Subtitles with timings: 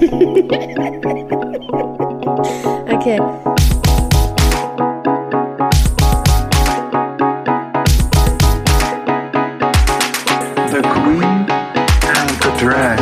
[0.00, 0.08] Okay.
[10.68, 11.44] The Queen
[12.08, 12.96] and the Drag.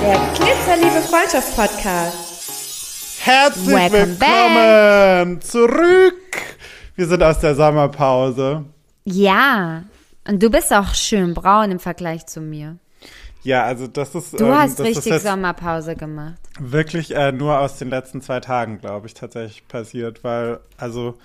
[0.00, 3.20] Der Glitzerliebe Freundschaft Podcast.
[3.20, 6.14] Herzlich Welcome willkommen zurück.
[6.96, 8.64] Wir sind aus der Sommerpause.
[9.04, 9.82] Ja.
[10.26, 12.78] Und du bist auch schön braun im Vergleich zu mir.
[13.44, 16.34] Ja, also das ist Du ähm, hast richtig Sommerpause gemacht.
[16.58, 21.18] wirklich äh, nur aus den letzten zwei Tagen, glaube ich, tatsächlich passiert, weil also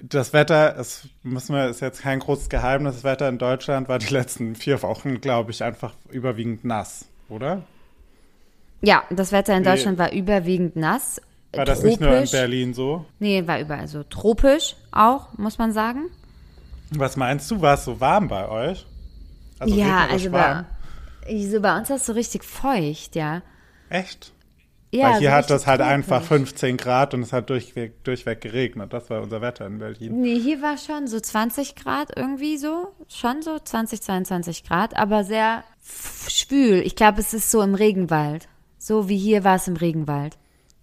[0.00, 3.98] das Wetter, es müssen wir, ist jetzt kein großes Geheimnis, das Wetter in Deutschland war
[3.98, 7.62] die letzten vier Wochen, glaube ich, einfach überwiegend nass, oder?
[8.80, 11.20] Ja, das Wetter in Deutschland war überwiegend nass.
[11.52, 11.98] War das tropisch.
[11.98, 13.06] nicht nur in Berlin so?
[13.18, 14.04] Nee, war überall so.
[14.04, 16.10] Tropisch auch, muss man sagen.
[16.90, 18.86] Was meinst du, war es so warm bei euch?
[19.58, 20.64] Also ja, also warm?
[20.64, 20.77] bei,
[21.46, 23.42] so bei uns ist es so richtig feucht, ja.
[23.88, 24.32] Echt?
[24.90, 28.02] Ja, Weil hier so hat das richtig halt einfach 15 Grad und es hat durchweg,
[28.04, 28.92] durchweg geregnet.
[28.92, 30.20] Das war unser Wetter in Berlin.
[30.22, 32.88] Nee, hier war schon so 20 Grad irgendwie so.
[33.08, 35.62] Schon so 20, 22 Grad, aber sehr
[36.28, 36.80] schwül.
[36.86, 38.48] Ich glaube, es ist so im Regenwald.
[38.78, 40.38] So wie hier war es im Regenwald.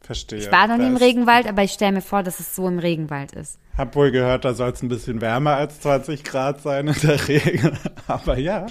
[0.05, 0.37] Verstehe.
[0.37, 2.77] Ich war noch nie im Regenwald, aber ich stelle mir vor, dass es so im
[2.77, 3.57] Regenwald ist.
[3.75, 7.27] Hab wohl gehört, da soll es ein bisschen wärmer als 20 Grad sein in der
[7.27, 7.73] Regel.
[8.07, 8.67] Aber ja.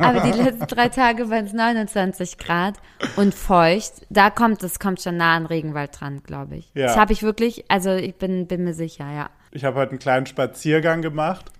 [0.00, 2.74] Aber die letzten drei Tage waren es 29 Grad
[3.14, 3.92] und feucht.
[4.10, 6.70] Da kommt es kommt schon nah an Regenwald dran, glaube ich.
[6.74, 6.88] Ja.
[6.88, 9.30] Das habe ich wirklich, also ich bin, bin mir sicher, ja.
[9.52, 11.52] Ich habe heute einen kleinen Spaziergang gemacht.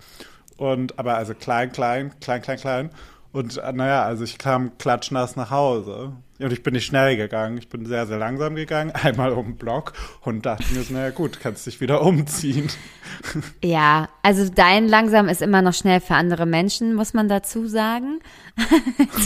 [0.57, 2.89] Und, aber also klein, klein, klein, klein, klein.
[3.31, 6.11] Und äh, naja, also ich kam klatschnass nach Hause.
[6.43, 7.57] Und ich bin nicht schnell gegangen.
[7.57, 8.91] Ich bin sehr, sehr langsam gegangen.
[9.03, 12.69] Einmal um den Block und dachte mir so, naja gut, kannst dich wieder umziehen.
[13.63, 18.19] Ja, also dein langsam ist immer noch schnell für andere Menschen, muss man dazu sagen.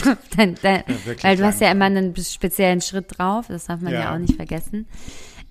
[0.04, 1.92] so, dein, dein, wirklich weil du hast ja langsam.
[1.92, 4.14] immer einen speziellen Schritt drauf, das darf man ja, Ja.
[4.14, 4.86] auch nicht vergessen.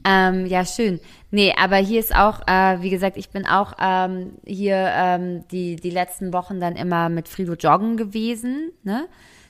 [0.05, 0.99] Ähm, ja, schön.
[1.31, 5.75] Nee, aber hier ist auch, äh, wie gesagt, ich bin auch ähm, hier ähm, die,
[5.75, 8.71] die letzten Wochen dann immer mit Frido joggen gewesen.
[8.83, 9.07] Ne?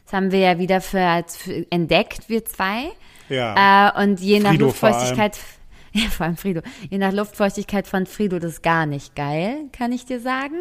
[0.07, 2.91] Das haben wir ja wieder für, für entdeckt, wir zwei.
[3.27, 3.89] Ja.
[3.89, 5.37] Äh, und je nach Frido Luftfeuchtigkeit,
[5.91, 10.05] ja, vor allem Frido, je nach Luftfeuchtigkeit fand Frido das gar nicht geil, kann ich
[10.05, 10.55] dir sagen.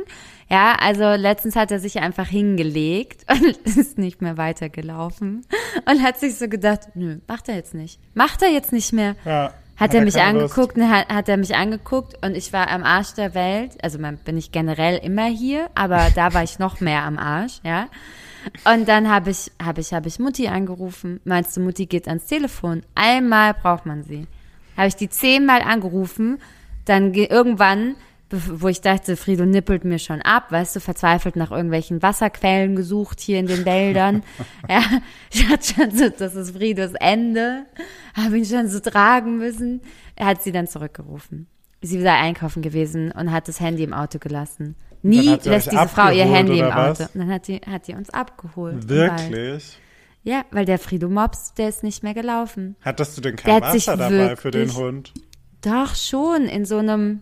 [0.51, 5.47] Ja, also letztens hat er sich einfach hingelegt und ist nicht mehr weitergelaufen
[5.89, 8.01] und hat sich so gedacht, nö, macht er jetzt nicht.
[8.15, 9.15] Macht er jetzt nicht mehr.
[9.25, 9.53] ja.
[9.77, 13.13] Hat er mich angeguckt, ne, hat, hat er mich angeguckt und ich war am Arsch
[13.13, 13.73] der Welt.
[13.83, 17.61] Also man, bin ich generell immer hier, aber da war ich noch mehr am Arsch,
[17.63, 17.87] ja.
[18.65, 21.21] Und dann habe ich, habe ich, habe ich Mutti angerufen.
[21.25, 22.83] Meinst du, Mutti geht ans Telefon?
[22.95, 24.27] Einmal braucht man sie.
[24.77, 26.39] Habe ich die zehnmal angerufen,
[26.85, 27.97] dann ge- irgendwann,
[28.31, 33.21] wo ich dachte, Frido nippelt mir schon ab, weißt du, verzweifelt nach irgendwelchen Wasserquellen gesucht
[33.21, 34.23] hier in den Wäldern.
[34.69, 34.83] ja,
[35.33, 37.65] ich hatte schon so, das ist Fridos Ende,
[38.15, 39.81] habe ihn schon so tragen müssen.
[40.15, 41.47] Er hat sie dann zurückgerufen.
[41.83, 44.75] Sie sei einkaufen gewesen und hat das Handy im Auto gelassen.
[45.03, 47.05] Nie sie lässt diese Frau ihr Handy im Auto.
[47.05, 48.89] Und dann hat die, hat die uns abgeholt.
[48.89, 49.79] Wirklich?
[50.23, 52.75] Ja, weil der Frido Mops, der ist nicht mehr gelaufen.
[52.81, 55.13] Hattest du denn Der kein sich Wasser dabei für den Hund?
[55.63, 57.21] Doch schon, in so einem,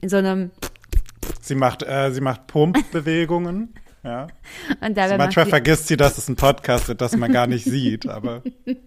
[0.00, 0.50] in so einem,
[1.40, 3.74] Sie macht, äh, sie macht Pumpbewegungen.
[4.02, 4.28] Ja.
[4.80, 7.46] und dabei Manchmal macht die, vergisst sie, dass es ein Podcast ist, das man gar
[7.46, 8.42] nicht sieht, aber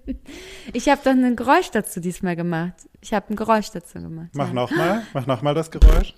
[0.74, 2.74] ich habe doch ein Geräusch dazu diesmal gemacht.
[3.00, 4.30] Ich habe ein Geräusch dazu gemacht.
[4.34, 4.54] mach ja.
[4.56, 6.16] nochmal, mach nochmal das Geräusch.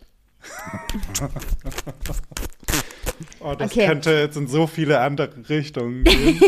[3.40, 3.88] Oh, das Okay.
[3.88, 6.40] könnte jetzt in so viele andere Richtungen gehen.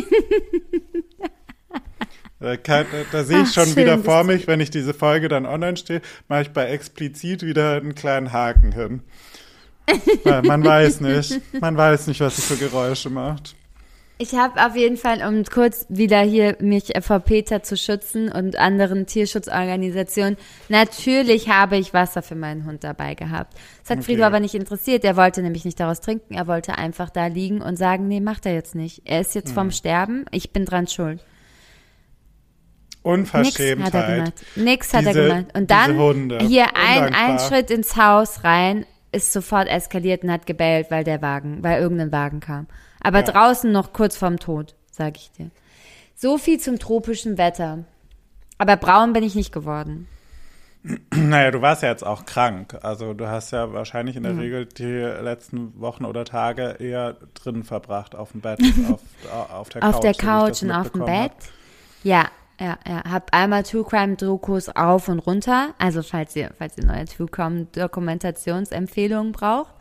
[2.39, 4.93] Da, kann, da, da sehe ich Ach, schon schön, wieder vor mich, wenn ich diese
[4.93, 9.01] Folge dann online stehe, mache ich bei explizit wieder einen kleinen Haken hin.
[10.23, 13.56] Weil man weiß nicht, man weiß nicht, was sie für Geräusche macht.
[14.19, 18.57] Ich habe auf jeden Fall, um kurz wieder hier mich vor Peter zu schützen und
[18.57, 20.37] anderen Tierschutzorganisationen,
[20.69, 23.53] natürlich habe ich Wasser für meinen Hund dabei gehabt.
[23.83, 24.05] Das hat Okay.
[24.05, 25.03] Frido aber nicht interessiert.
[25.05, 26.33] Er wollte nämlich nicht daraus trinken.
[26.33, 29.03] Er wollte einfach da liegen und sagen, nee, macht er jetzt nicht.
[29.05, 29.53] Er ist jetzt Hm.
[29.53, 30.25] vorm Sterben.
[30.31, 31.19] Ich bin dran schuld.
[33.03, 33.93] Nix Unverschämtheit.
[33.93, 34.33] hat er gemacht.
[34.55, 35.45] Nix hat er Diese- gemacht.
[35.53, 37.39] Und diese dann hier ein, ein.
[37.39, 42.11] Schritt ins Haus rein, ist sofort eskaliert und hat gebellt, weil der Wagen, weil irgendein
[42.11, 42.67] Wagen kam.
[43.01, 43.25] Aber Ja.
[43.25, 45.49] draußen noch kurz vorm Tod, sag ich dir.
[46.15, 47.85] So viel zum tropischen Wetter.
[48.57, 50.07] Aber braun bin ich nicht geworden.
[51.13, 52.77] Naja, du warst ja jetzt auch krank.
[52.81, 57.63] Also du hast ja wahrscheinlich in der Regel die letzten Wochen oder Tage eher drin
[57.63, 58.59] verbracht, auf dem Bett,
[58.89, 59.01] auf,
[59.51, 59.93] auf der Couch.
[59.93, 61.31] auf der Couch und auf dem Bett.
[61.31, 61.43] hab.
[62.03, 62.25] Ja,
[62.59, 63.03] ja, ja.
[63.11, 65.73] Hab einmal True Crime Dokus rauf und runter.
[65.77, 69.73] Also falls ihr, falls ihr neue True Crime Dokumentationsempfehlungen braucht.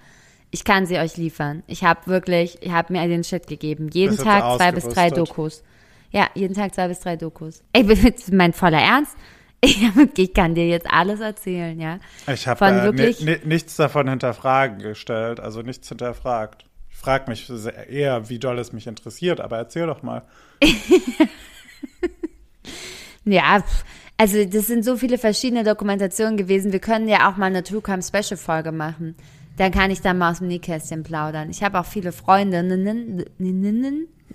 [0.50, 1.62] Ich kann sie euch liefern.
[1.66, 3.88] Ich habe wirklich, ich habe mir den Shit gegeben.
[3.92, 5.10] Jeden jetzt Tag zwei bis drei.
[5.10, 5.62] Dokus.
[6.10, 7.62] Ja, jeden Tag zwei bis drei Dokus.
[7.72, 9.16] Ey, das mein voller Ernst.
[10.16, 11.98] Ich, kann dir jetzt alles erzählen, ja.
[12.32, 16.66] Ich habe äh, ni- nichts davon hinterfragen gestellt, also nichts hinterfragt.
[16.90, 20.22] Ich frage mich sehr- eher, wie doll es mich interessiert, aber erzähl doch mal.
[23.24, 23.62] Ja,
[24.16, 26.72] also das sind so viele verschiedene Dokumentationen gewesen.
[26.72, 29.16] Wir können ja auch mal eine True Crime Special Folge machen.
[29.56, 31.50] Dann kann ich da mal aus dem Nähkästchen plaudern.
[31.50, 33.26] Ich habe auch viele Freundinnen,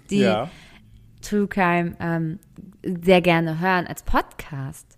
[0.10, 0.50] die Ja.
[1.22, 2.40] True Crime ähm,
[2.84, 4.98] sehr gerne hören als Podcast.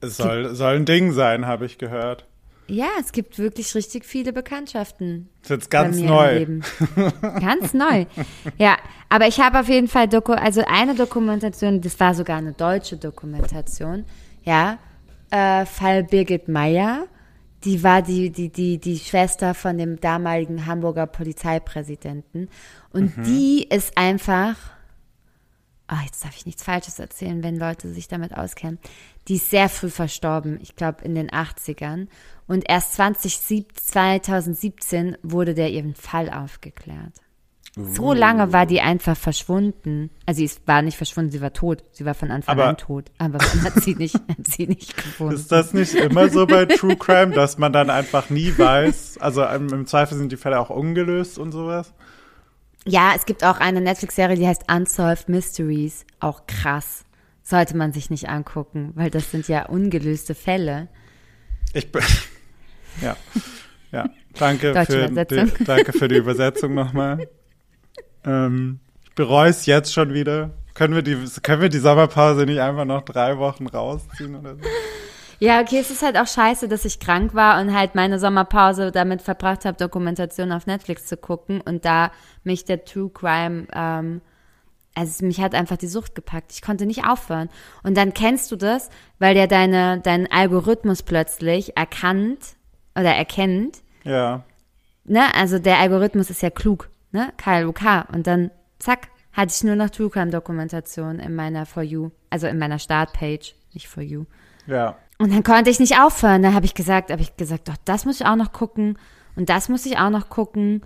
[0.00, 2.26] Es soll, soll ein Ding sein, habe ich gehört.
[2.68, 5.28] Ja, es gibt wirklich richtig viele Bekanntschaften.
[5.42, 6.46] Das ist jetzt ganz neu.
[7.40, 8.06] Ganz neu.
[8.58, 8.76] Ja,
[9.08, 12.96] aber ich habe auf jeden Fall Doku, also eine Dokumentation, das war sogar eine deutsche
[12.96, 14.04] Dokumentation,
[14.44, 14.78] ja,
[15.32, 17.06] äh, Fall Birgit Meyer,
[17.64, 22.48] die war die, die, die, die Schwester von dem damaligen Hamburger Polizeipräsidenten
[22.92, 24.56] und die ist einfach,
[25.86, 28.78] ah, jetzt darf ich nichts Falsches erzählen, wenn Leute sich damit auskennen.
[29.28, 32.08] Die ist sehr früh verstorben, ich glaube in den 80ern.
[32.46, 37.14] Und erst 2017 2017 wurde der ihren Fall aufgeklärt.
[37.76, 40.10] So lange war die einfach verschwunden.
[40.26, 41.84] Also sie ist, war nicht verschwunden, sie war tot.
[41.92, 43.10] Sie war von Anfang Aber- an tot.
[43.18, 45.34] Aber man hat sie nicht, hat sie nicht gefunden.
[45.34, 49.18] Ist das nicht immer so bei True Crime, dass man dann einfach nie weiß?
[49.18, 51.94] Also im im Zweifel sind die Fälle auch ungelöst und sowas?
[52.86, 56.04] Ja, es gibt auch eine Netflix-Serie, die heißt Unsolved Mysteries.
[56.18, 57.04] Auch krass.
[57.42, 60.88] Sollte man sich nicht angucken, weil das sind ja ungelöste Fälle.
[61.72, 62.02] Ich bin.
[63.00, 63.16] Ja.
[63.92, 64.10] Ja.
[64.36, 67.28] Danke für, die, danke für die Übersetzung nochmal.
[68.24, 70.50] Ähm, ich bereue es jetzt schon wieder.
[70.74, 74.60] Können wir, die, können wir die Sommerpause nicht einfach noch drei Wochen rausziehen oder so?
[75.40, 78.92] Ja, okay, es ist halt auch scheiße, dass ich krank war und halt meine Sommerpause
[78.92, 82.12] damit verbracht habe, Dokumentationen auf Netflix zu gucken und da
[82.44, 84.20] mich der True Crime, ähm,
[84.94, 86.52] also mich hat einfach die Sucht gepackt.
[86.52, 87.48] Ich konnte nicht aufhören.
[87.82, 92.40] Und dann kennst du das, weil der deine, dein Algorithmus plötzlich erkannt
[92.94, 94.44] oder erkennt, Ja.
[95.04, 98.08] ne, also der Algorithmus ist ja klug, ne, KLUK.
[98.12, 102.46] Und dann, zack, hatte ich nur noch True Crime Dokumentation in meiner For You, also
[102.46, 104.24] in meiner Startpage, nicht For You.
[104.66, 104.96] Ja.
[105.18, 106.42] Und dann konnte ich nicht aufhören.
[106.42, 108.98] Da habe ich gesagt, habe ich gesagt, doch, das muss ich auch noch gucken
[109.36, 110.82] und das muss ich auch noch gucken.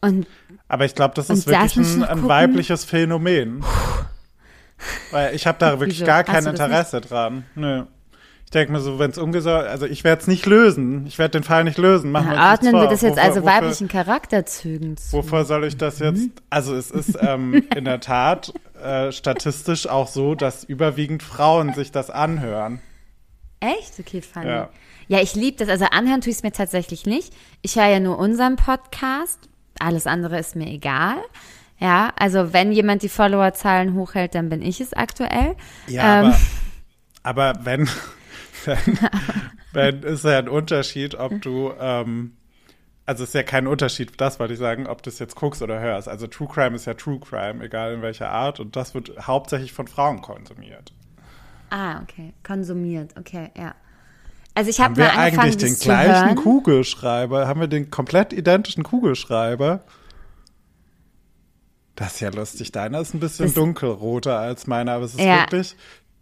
[0.00, 0.26] Und
[0.68, 3.64] Aber ich glaube, das ist das wirklich ich ein, ein weibliches Phänomen.
[5.10, 6.06] Weil ich habe da wirklich Wieso?
[6.06, 7.44] gar kein das Interesse dran.
[7.54, 7.84] Nö.
[8.48, 11.06] Ich denke mir so, wenn es umgesorgt, also ich werde es nicht lösen.
[11.06, 12.10] Ich werde den Fall nicht lösen.
[12.10, 15.12] Machen wir uns ordnen wir das jetzt Wofür- also wofür- weiblichen Charakterzügen zu.
[15.18, 16.16] Wovor soll ich das jetzt?
[16.22, 16.32] Mhm.
[16.48, 21.92] Also es ist ähm, in der Tat äh, statistisch auch so, dass überwiegend Frauen sich
[21.92, 22.80] das anhören.
[23.60, 24.00] Echt?
[24.00, 24.46] Okay, funny.
[24.46, 24.70] Ja.
[25.08, 25.68] Ja, ich liebe das.
[25.68, 27.34] Also anhören tue ich es mir tatsächlich nicht.
[27.60, 29.40] Ich höre ja nur unseren Podcast.
[29.78, 31.16] Alles andere ist mir egal.
[31.80, 35.54] Ja, also wenn jemand die Followerzahlen hochhält, dann bin ich es aktuell.
[35.86, 36.34] Ja, Ähm.
[37.22, 37.88] aber, aber wenn,
[38.68, 38.98] wenn,
[39.72, 42.36] wenn ist ja ein Unterschied, ob du, ähm,
[43.06, 45.80] also ist ja kein Unterschied, das wollte ich sagen, ob du es jetzt guckst oder
[45.80, 46.08] hörst.
[46.08, 49.72] Also True Crime ist ja True Crime, egal in welcher Art, und das wird hauptsächlich
[49.72, 50.92] von Frauen konsumiert.
[51.70, 52.32] Ah, okay.
[52.46, 53.14] Konsumiert.
[53.18, 53.74] Okay, ja.
[54.54, 56.34] Also ich habe mal angefangen, eigentlich den das gleichen hören.
[56.36, 57.46] Kugelschreiber?
[57.46, 59.84] Haben wir den komplett identischen Kugelschreiber?
[61.94, 62.72] Das ist ja lustig.
[62.72, 65.40] Deiner ist ein bisschen Das- dunkelroter als meiner, aber es ist Ja.
[65.40, 65.76] wirklich.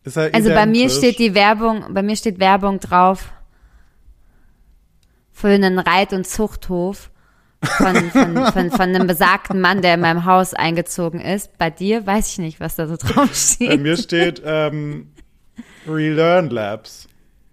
[0.06, 3.32] Ist er Also bei mir steht die Werbung, bei mir steht Werbung drauf
[5.32, 7.10] für einen Reit- und Zuchthof
[7.62, 11.58] von, von, von, von einem besagten Mann, der in meinem Haus eingezogen ist.
[11.58, 13.80] Bei dir weiß ich nicht, was da so drauf Bei steht.
[13.82, 15.10] mir steht ähm,
[15.86, 17.08] Relearn Labs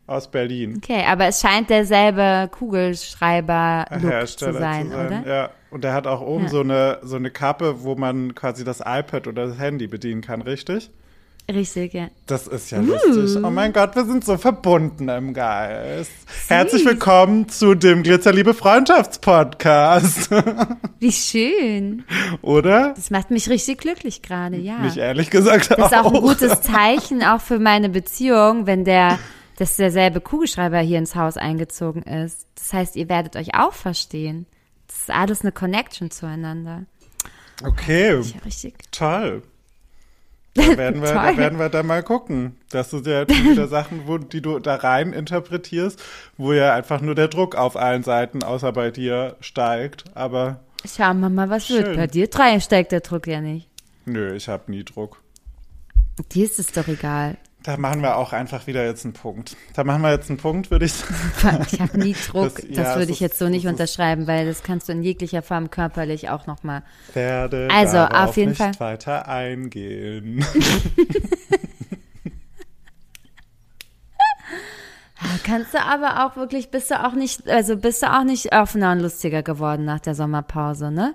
[0.05, 0.75] aus Berlin.
[0.77, 5.24] Okay, aber es scheint derselbe Kugelschreiber-Look zu Hersteller sein, oder?
[5.25, 6.50] Ja, und der hat auch oben Ja.
[6.50, 10.41] so, eine, so eine Kappe, wo man quasi das iPad oder das Handy bedienen kann,
[10.41, 10.91] richtig?
[11.51, 12.07] Richtig, ja.
[12.25, 13.43] Das ist ja lustig.
[13.43, 16.09] Oh mein Gott, wir sind so verbunden im Geist.
[16.47, 20.29] Herzlich willkommen zu dem Glitzerliebe Freundschaftspodcast.
[21.00, 22.05] Wie schön.
[22.41, 22.93] Oder?
[22.95, 24.77] Das macht mich richtig glücklich gerade, ja.
[24.79, 26.21] Mich ehrlich gesagt Das ist auch ein auch.
[26.21, 29.19] gutes Zeichen, auch für meine Beziehung, wenn der,
[29.57, 32.47] dass derselbe Kugelschreiber hier ins Haus eingezogen ist.
[32.55, 34.45] Das heißt, ihr werdet euch auch verstehen.
[34.88, 36.83] Das ist alles eine Connection zueinander.
[37.65, 38.75] Okay, Ja, richtig.
[38.91, 39.43] toll.
[40.53, 42.57] Da werden, wir, da werden wir dann mal gucken.
[42.69, 46.01] Das sind ja wieder Sachen, wo, die du da rein interpretierst,
[46.38, 50.05] wo ja einfach nur der Druck auf allen Seiten, außer bei dir, steigt.
[50.13, 51.88] Aber Schauen wir mal, was wird.
[51.88, 51.95] Schön.
[51.95, 53.67] Bei dir drei steigt der Druck ja nicht.
[54.05, 55.22] nö, ich habe nie Druck.
[56.31, 57.38] Dir ist es doch egal.
[57.63, 59.55] Da machen wir auch einfach wieder jetzt einen Punkt.
[59.74, 61.65] Da machen wir jetzt einen Punkt, würde ich sagen.
[61.72, 62.55] Ich habe nie Druck.
[62.58, 65.41] Das- Das, ja, würde ich jetzt so nicht unterschreiben, weil das kannst du in jeglicher
[65.41, 66.84] Form körperlich auch nochmal.
[67.13, 68.77] Werde Also, auf jeden nicht Fall.
[68.79, 70.46] weiter eingehen.
[75.46, 78.91] Kannst du aber auch wirklich, bist du auch nicht, also bist du auch nicht offener
[78.91, 81.13] und lustiger geworden nach der Sommerpause, ne?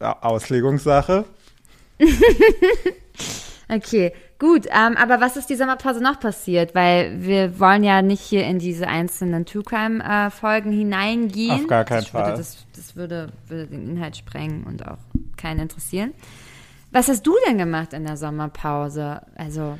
[0.00, 1.24] Auslegungssache.
[3.68, 4.66] Okay, gut.
[4.66, 6.74] Ähm, aber was ist die Sommerpause noch passiert?
[6.74, 11.52] Weil wir wollen ja nicht hier in diese einzelnen True Crime äh, hineingehen.
[11.52, 12.36] Auf gar keinen das würde, Fall.
[12.36, 14.98] Das, das würde, würde den Inhalt sprengen und auch
[15.36, 16.12] keinen interessieren.
[16.92, 19.22] Was hast du denn gemacht in der Sommerpause?
[19.34, 19.78] Also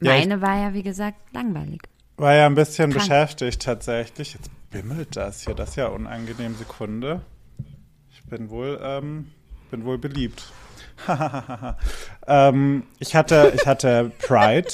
[0.00, 1.82] Ja, meine war ja, wie gesagt, langweilig.
[2.16, 3.08] War ja ein bisschen Krank.
[3.08, 4.34] beschäftigt tatsächlich.
[4.34, 5.54] Jetzt bimmelt das hier.
[5.54, 6.54] Das ist ja unangenehm.
[6.54, 7.22] Sekunde.
[8.12, 9.32] Ich bin wohl, ähm,
[9.70, 10.52] bin wohl beliebt.
[12.26, 14.68] ähm, ich hatte, ich hatte Pride.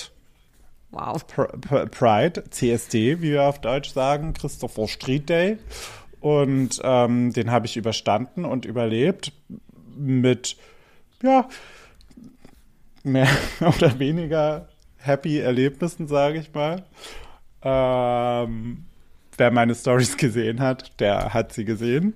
[0.90, 1.24] Wow.
[1.24, 5.58] Pr- Pr- Pride, CSD, wie wir auf Deutsch sagen, Christopher Street Day.
[6.20, 9.32] Und ähm, den habe ich überstanden und überlebt
[9.96, 10.56] mit,
[11.22, 11.48] ja,
[13.02, 13.28] mehr
[13.60, 16.84] oder weniger happy Erlebnissen, sage ich mal.
[17.62, 18.84] Ähm,
[19.36, 22.14] wer meine Stories gesehen hat, der hat sie gesehen.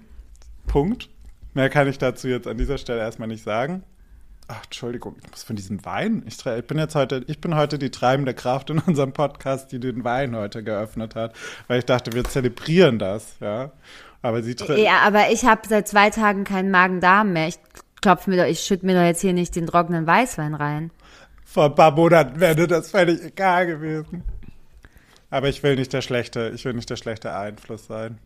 [0.67, 1.09] Punkt.
[1.55, 3.85] Mehr kann ich dazu jetzt an dieser Stelle erstmal nicht sagen.
[4.47, 6.23] Ach, Entschuldigung, ich muss von diesem Wein.
[6.27, 9.81] Ich, ich bin jetzt heute, ich bin heute die treibende Kraft in unserem Podcast, die
[9.81, 11.35] den Wein heute geöffnet hat,
[11.67, 13.73] weil ich dachte, wir zelebrieren das, ja.
[14.21, 17.49] Aber sie Ja, aber ich habe seit zwei Tagen keinen Magen-Darm mehr.
[17.49, 17.59] Ich
[18.01, 20.91] klopf mir doch, ich schütte mir doch jetzt hier nicht den trockenen Weißwein rein.
[21.45, 24.25] vor ein paar Monaten wäre das völlig egal gewesen.
[25.31, 28.19] Aber ich will nicht der schlechte, ich will nicht der schlechte Einfluss sein.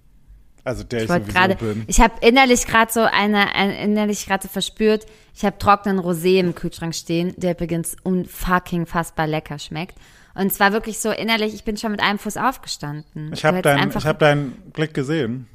[0.69, 1.85] Also der ich, Ich gerade, bin.
[1.87, 6.39] ich habe innerlich gerade so eine, ein, innerlich gerade so verspürt, ich habe trockenen Rosé
[6.39, 9.97] im Kühlschrank stehen, der übrigens unfucking fassbar lecker schmeckt.
[10.35, 13.33] Und zwar wirklich so innerlich, ich bin schon mit einem Fuß aufgestanden.
[13.33, 15.49] Ich habe deinen hab deinen Blick gesehen.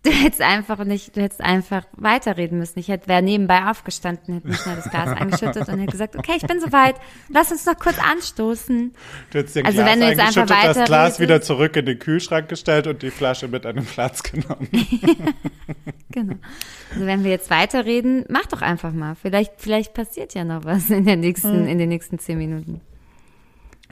[0.02, 2.78] du hättest einfach nicht, du hättest einfach weiterreden müssen.
[2.78, 6.32] Ich hätte, wäre nebenbei aufgestanden, hätte mir schnell das Glas angeschüttet und hätte gesagt, okay,
[6.36, 6.96] ich bin soweit,
[7.28, 8.94] lass uns noch kurz anstoßen.
[9.30, 11.86] Du hättest den Also Glas wenn du jetzt einfach eingeschüttet, das Glas wieder zurück in
[11.86, 14.68] den Kühlschrank gestellt und die Flasche mit an den Platz genommen.
[16.12, 16.34] Genau.
[16.92, 19.14] Also wenn wir jetzt weiterreden, mach doch einfach mal.
[19.14, 22.80] Vielleicht, vielleicht passiert ja noch was in der nächsten, in den nächsten zehn Minuten.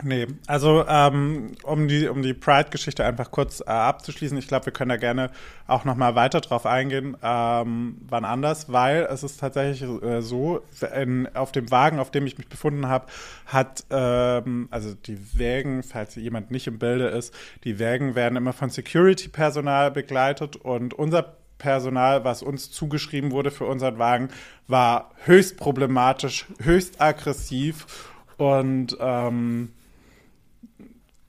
[0.02, 4.72] Nee, also ähm, um die, um die Pride-Geschichte einfach kurz äh, abzuschließen, ich glaube, wir
[4.72, 5.30] können da gerne
[5.66, 10.62] auch nochmal weiter drauf eingehen, ähm, wann anders, weil es ist tatsächlich äh, so,
[10.94, 13.06] in, auf dem Wagen, auf dem ich mich befunden habe,
[13.46, 18.52] hat, ähm, also die Wägen, falls jemand nicht im Bilde ist, die Wägen werden immer
[18.52, 24.28] von Security-Personal begleitet und unser Personal, was uns zugeschrieben wurde für unseren Wagen,
[24.68, 29.72] war höchst problematisch, höchst aggressiv und ähm,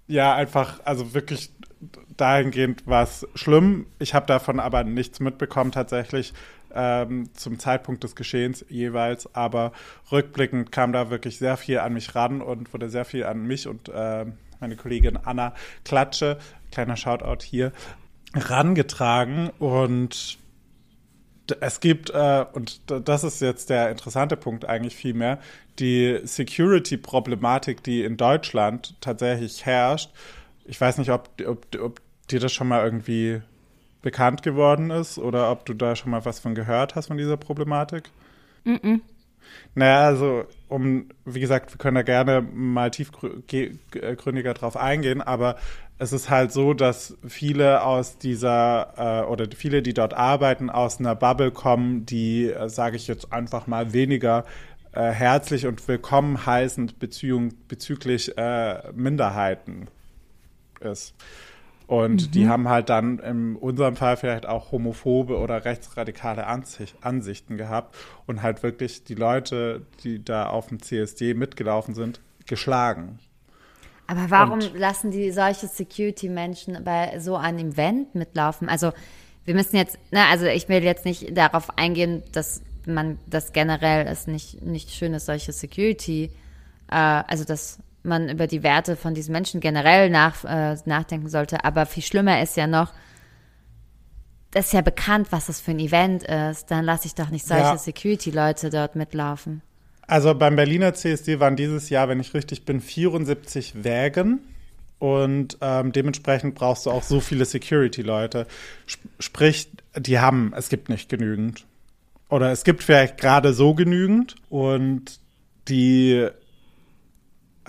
[0.09, 1.51] ja, einfach, also wirklich
[2.17, 3.85] dahingehend war es schlimm.
[3.99, 6.33] Ich habe davon aber nichts mitbekommen tatsächlich
[6.73, 9.71] ähm, zum Zeitpunkt des Geschehens jeweils, aber
[10.11, 13.67] rückblickend kam da wirklich sehr viel an mich ran und wurde sehr viel an mich
[13.67, 14.25] und äh,
[14.59, 15.53] meine Kollegin Anna
[15.85, 16.39] Klatsche,
[16.71, 17.71] kleiner Shoutout hier,
[18.35, 20.39] rangetragen und
[21.61, 25.39] es gibt, äh, und das ist jetzt der interessante Punkt eigentlich vielmehr,
[25.79, 30.11] die Security-Problematik, die in Deutschland tatsächlich herrscht.
[30.65, 33.41] Ich weiß nicht, ob, ob, ob dir das schon mal irgendwie
[34.01, 37.37] bekannt geworden ist oder ob du da schon mal was von gehört hast von dieser
[37.37, 38.09] Problematik.
[39.75, 45.57] Naja, also, um, wie gesagt, wir können da gerne mal tiefgründiger drauf eingehen, aber
[45.99, 50.99] es ist halt so, dass viele aus dieser, äh, oder viele, die dort arbeiten, aus
[50.99, 54.45] einer Bubble kommen, die, äh, sage ich jetzt einfach mal, weniger
[54.91, 59.87] äh, herzlich und willkommen heißend bezüglich äh, Minderheiten
[60.79, 61.13] ist.
[61.89, 67.57] Und die haben halt dann in unserem Fall vielleicht auch homophobe oder rechtsradikale Ansicht, Ansichten
[67.57, 67.95] gehabt
[68.27, 73.17] und halt wirklich die Leute, die da auf dem CSD mitgelaufen sind, geschlagen.
[74.05, 78.69] Aber warum Und- lassen die solche Security-Menschen bei so einem Event mitlaufen?
[78.69, 78.91] Also
[79.45, 84.05] wir müssen jetzt, ne, also ich will jetzt nicht darauf eingehen, dass man das generell
[84.05, 86.25] ist nicht, nicht schön ist, solche Security,
[86.91, 91.63] äh, also dass man über die Werte von diesen Menschen generell nach, äh, nachdenken sollte.
[91.65, 92.93] Aber viel schlimmer ist ja noch,
[94.51, 96.71] das ist ja bekannt, was das für ein Event ist.
[96.71, 97.77] Dann lasse ich doch nicht solche Ja.
[97.77, 99.61] Security-Leute dort mitlaufen.
[100.07, 104.39] Also beim Berliner CSD waren dieses Jahr, wenn ich richtig bin, 74 Wägen.
[104.97, 108.47] Und ähm, dementsprechend brauchst du auch so viele Security-Leute.
[108.89, 111.65] Sp sprich, die haben, es gibt nicht genügend.
[112.29, 114.35] Oder es gibt vielleicht gerade so genügend.
[114.49, 115.19] Und
[115.67, 116.27] die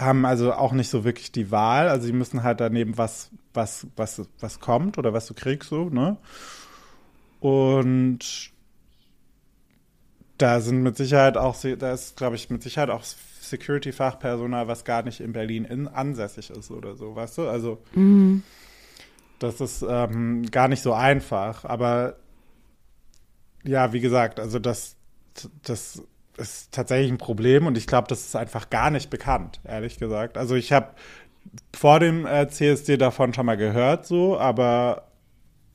[0.00, 1.88] haben also auch nicht so wirklich die Wahl.
[1.88, 5.90] Also sie müssen halt daneben was, was, was, was kommt oder was du kriegst, so,
[5.90, 6.16] ne?
[7.40, 8.52] Und
[10.38, 15.02] da sind mit Sicherheit auch, da ist, glaube ich, mit Sicherheit auch Security-Fachpersonal, was gar
[15.02, 17.48] nicht in Berlin in, ansässig ist oder so, weißt du?
[17.48, 18.42] Also Mhm.
[19.38, 21.64] das ist ähm, gar nicht so einfach.
[21.64, 22.16] Aber
[23.64, 24.96] ja, wie gesagt, also das,
[25.62, 26.02] das
[26.36, 30.38] ist tatsächlich ein Problem und ich glaube, das ist einfach gar nicht bekannt, ehrlich gesagt.
[30.38, 30.88] Also ich habe
[31.74, 35.08] vor dem äh, CSD davon schon mal gehört, so, aber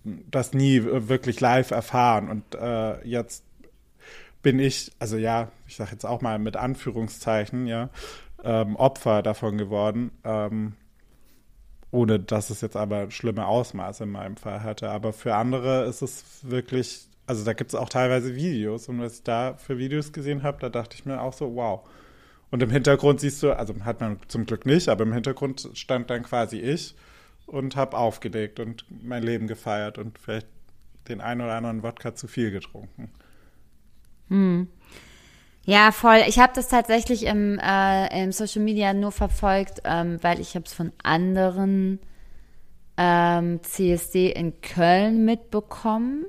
[0.03, 2.29] das nie wirklich live erfahren.
[2.29, 3.43] Und äh, jetzt
[4.41, 7.89] bin ich, also ja, ich sage jetzt auch mal mit Anführungszeichen, ja,
[8.43, 10.11] ähm, Opfer davon geworden.
[10.23, 10.73] Ähm,
[11.95, 14.89] ohne dass es jetzt aber schlimme Ausmaße in meinem Fall hatte.
[14.89, 18.87] Aber für andere ist es wirklich, also da gibt es auch teilweise Videos.
[18.87, 21.87] Und was ich da für Videos gesehen habe, da dachte ich mir auch so, wow.
[22.51, 26.09] Und im Hintergrund siehst du, also hat man zum Glück nicht, aber im Hintergrund stand
[26.09, 26.95] dann quasi ich
[27.47, 30.47] und habe aufgelegt und mein Leben gefeiert und vielleicht
[31.07, 33.11] den einen oder anderen Wodka zu viel getrunken.
[35.65, 36.21] Ja, voll.
[36.27, 40.65] Ich habe das tatsächlich im, äh, im Social Media nur verfolgt, ähm, weil ich habe
[40.65, 41.99] es von anderen
[42.97, 46.25] ähm, CSD in Köln mitbekommen,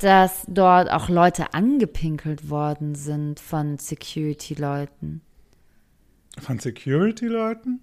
[0.00, 5.20] dass dort auch Leute angepinkelt worden sind von Security-Leuten.
[6.38, 7.80] Von Security-Leuten?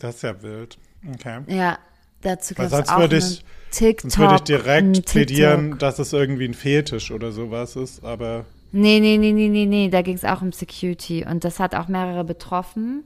[0.00, 0.78] Das ist ja wild.
[1.14, 1.40] Okay.
[1.48, 1.78] Ja,
[2.22, 4.00] dazu gab es sonst auch würde ich- TikTok.
[4.10, 9.00] Sonst würde ich direkt plädieren, dass es irgendwie ein Fetisch oder sowas ist, aber Nee,
[9.00, 11.88] nee, nee, nee, nee, nee, da ging es auch um Security und das hat auch
[11.88, 13.04] mehrere betroffen.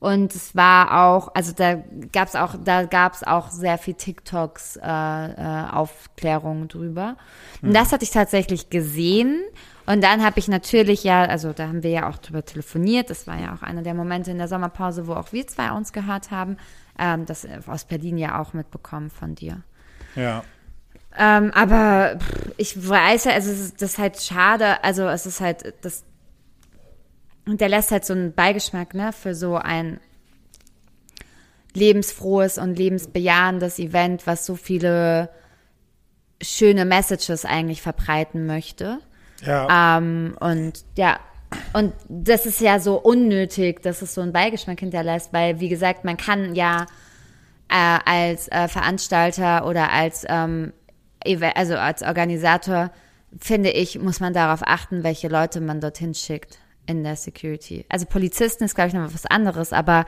[0.00, 4.80] Und es war auch, also da gab's auch, da gab's auch sehr viel TikToks äh,
[4.82, 7.16] äh, Aufklärung drüber.
[7.60, 9.42] Und das hatte ich tatsächlich gesehen.
[9.84, 13.10] Und dann habe ich natürlich ja, also da haben wir ja auch drüber telefoniert.
[13.10, 15.92] Das war ja auch einer der Momente in der Sommerpause, wo auch wir zwei uns
[15.92, 16.56] gehört haben.
[16.98, 19.62] Ähm, das aus Berlin ja auch mitbekommen von dir.
[20.16, 20.42] ja.
[21.18, 22.18] Ähm, aber
[22.56, 26.04] ich weiß ja, also es ist, das ist halt schade, also es ist halt, das,
[27.50, 29.98] und der lässt halt so einen Beigeschmack, ne, für so ein
[31.74, 35.30] lebensfrohes und lebensbejahendes Event, was so viele
[36.40, 39.00] schöne Messages eigentlich verbreiten möchte.
[39.44, 41.18] Ja, Ähm, und ja,
[41.72, 46.04] und das ist ja so unnötig, dass es so einen Beigeschmack hinterlässt, weil, wie gesagt,
[46.04, 46.86] man kann ja
[47.68, 50.72] äh, als äh, Veranstalter oder als, ähm,
[51.56, 52.92] also als Organisator,
[53.40, 57.84] finde ich, muss man darauf achten, welche Leute man dorthin schickt in der Security.
[57.88, 60.04] Also Polizisten ist, glaube ich, noch was anderes, aber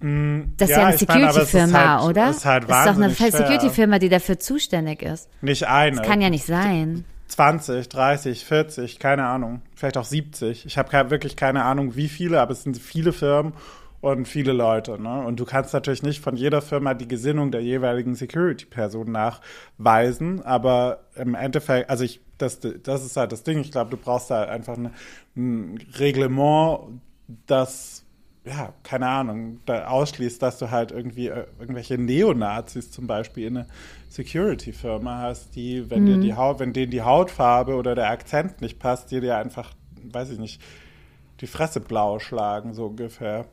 [0.00, 2.28] das ist ja Ja, eine ist Security-Firma, halt- oder?
[2.30, 3.30] ist halt doch eine wahnsinnig schwer.
[3.32, 5.28] Security-Firma, die dafür zuständig ist.
[5.40, 6.02] nicht eine.
[6.02, 7.04] Kann ja nicht sein.
[7.28, 9.62] 20, 30, 40, keine Ahnung.
[9.74, 10.66] Vielleicht auch 70.
[10.66, 13.54] Ich habe wirklich keine Ahnung, wie viele, aber es sind viele Firmen
[14.02, 15.00] und viele Leute.
[15.02, 15.24] Ne?
[15.24, 21.00] Und du kannst natürlich nicht von jeder Firma die Gesinnung der jeweiligen Security-Person nachweisen, aber
[21.16, 23.60] im Endeffekt, also ich, das, das ist halt das Ding.
[23.60, 24.92] Ich glaube, du brauchst da einfach eine,
[25.36, 27.00] ein Reglement,
[27.46, 28.06] das
[28.46, 33.56] ja, keine Ahnung, da ausschließt, dass du halt irgendwie äh, irgendwelche Neonazis zum Beispiel in
[33.56, 33.66] eine
[34.08, 38.78] Security-Firma hast, die, wenn dir die Haut, wenn denen die Hautfarbe oder der Akzent nicht
[38.78, 39.72] passt, dir dir einfach,
[40.04, 40.62] weiß ich nicht,
[41.40, 43.46] die Fresse blau schlagen, so ungefähr.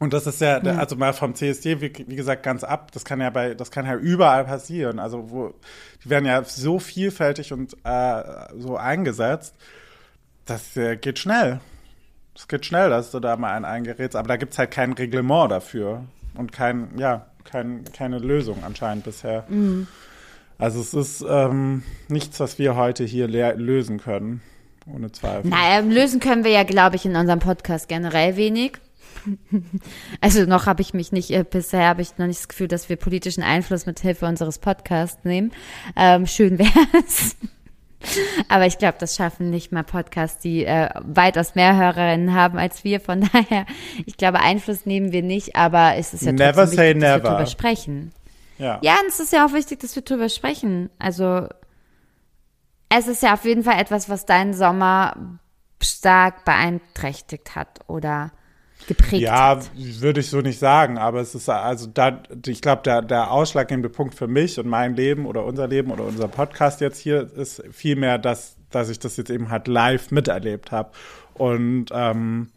[0.00, 2.90] Und das ist ja, der- also mal vom CSD, wie, wie gesagt, ganz ab.
[2.92, 4.98] Das kann ja bei, das kann ja überall passieren.
[4.98, 5.54] Also wo,
[6.04, 8.22] die werden ja so vielfältig und äh,
[8.58, 9.54] so eingesetzt.
[10.46, 11.60] Das äh, geht schnell.
[12.36, 14.92] Es geht schnell, dass du da mal einen eingerätst, aber da gibt es halt kein
[14.92, 16.04] Reglement dafür
[16.34, 19.44] und kein, ja, kein, keine Lösung anscheinend bisher.
[20.58, 24.42] Also es ist ähm, nichts, was wir heute hier lösen können,
[24.92, 25.48] ohne Zweifel.
[25.48, 28.72] Naja, lösen können wir ja, glaube ich, in unserem Podcast generell wenig.
[30.20, 32.88] Also noch habe ich mich nicht, äh, bisher habe ich noch nicht das Gefühl, dass
[32.88, 35.52] wir politischen Einfluss mit Hilfe unseres Podcasts nehmen.
[35.96, 37.36] Ähm, schön wär's.
[38.48, 42.84] Aber ich glaube, das schaffen nicht mal Podcasts, die äh, weitaus mehr Hörerinnen haben als
[42.84, 43.00] wir.
[43.00, 43.66] Von daher,
[44.06, 47.16] ich glaube, Einfluss nehmen wir nicht, aber es ist ja Never trotzdem wichtig, dass wir
[47.16, 47.28] never.
[47.30, 48.12] drüber sprechen.
[48.58, 48.78] Ja.
[48.82, 50.90] Ja, und es ist ja auch wichtig, dass wir drüber sprechen.
[50.98, 51.48] Also
[52.88, 55.38] es ist ja auf jeden Fall etwas, was deinen Sommer
[55.82, 58.32] stark beeinträchtigt hat oder
[58.86, 59.70] geprägt Ja, hat.
[59.74, 63.88] würde ich so nicht sagen, aber es ist also da, ich glaube, der, der ausschlaggebende
[63.88, 67.62] Punkt für mich und mein Leben oder unser Leben oder unser Podcast jetzt hier ist
[67.72, 70.90] vielmehr, dass, dass ich das jetzt eben halt live miterlebt habe.
[71.34, 72.48] Und ähm,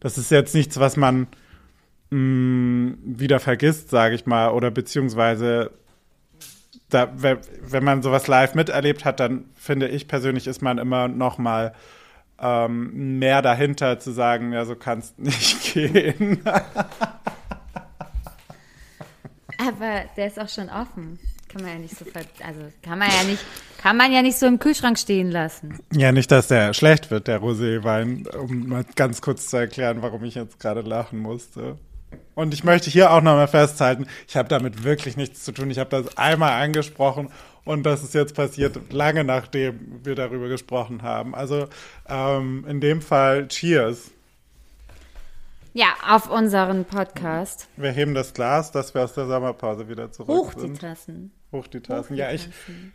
[0.00, 1.26] das ist jetzt nichts, was man
[2.10, 5.70] mh, wieder vergisst, sage ich mal, oder beziehungsweise
[6.88, 11.36] da, wenn man sowas live miterlebt hat, dann finde ich persönlich, ist man immer noch
[11.38, 11.72] mal
[12.40, 16.42] ähm, mehr dahinter zu sagen, ja, so kannst nicht gehen.
[19.58, 21.18] Aber der ist auch schon offen.
[21.48, 23.42] Kann man ja nicht so ver also kann man ja nicht,
[23.78, 25.78] kann man ja nicht so im Kühlschrank stehen lassen.
[25.92, 30.24] ja, nicht, dass der schlecht wird, der Roséwein, um mal ganz kurz zu erklären, warum
[30.24, 31.78] ich jetzt gerade lachen musste.
[32.34, 35.70] Und ich möchte hier auch nochmal festhalten, ich habe damit wirklich nichts zu tun.
[35.70, 37.30] Ich habe das einmal angesprochen
[37.66, 41.34] und das ist jetzt passiert, lange nachdem wir darüber gesprochen haben.
[41.34, 41.66] Also
[42.08, 44.12] ähm, in dem Fall Cheers.
[45.74, 47.68] Ja, auf unseren Podcast.
[47.76, 50.80] Wir heben das Glas, dass wir aus der Sommerpause wieder zurück Hoch die sind.
[50.80, 51.32] Tassen.
[51.52, 52.02] Hoch die Tassen.
[52.04, 52.48] Hoch die ja, ich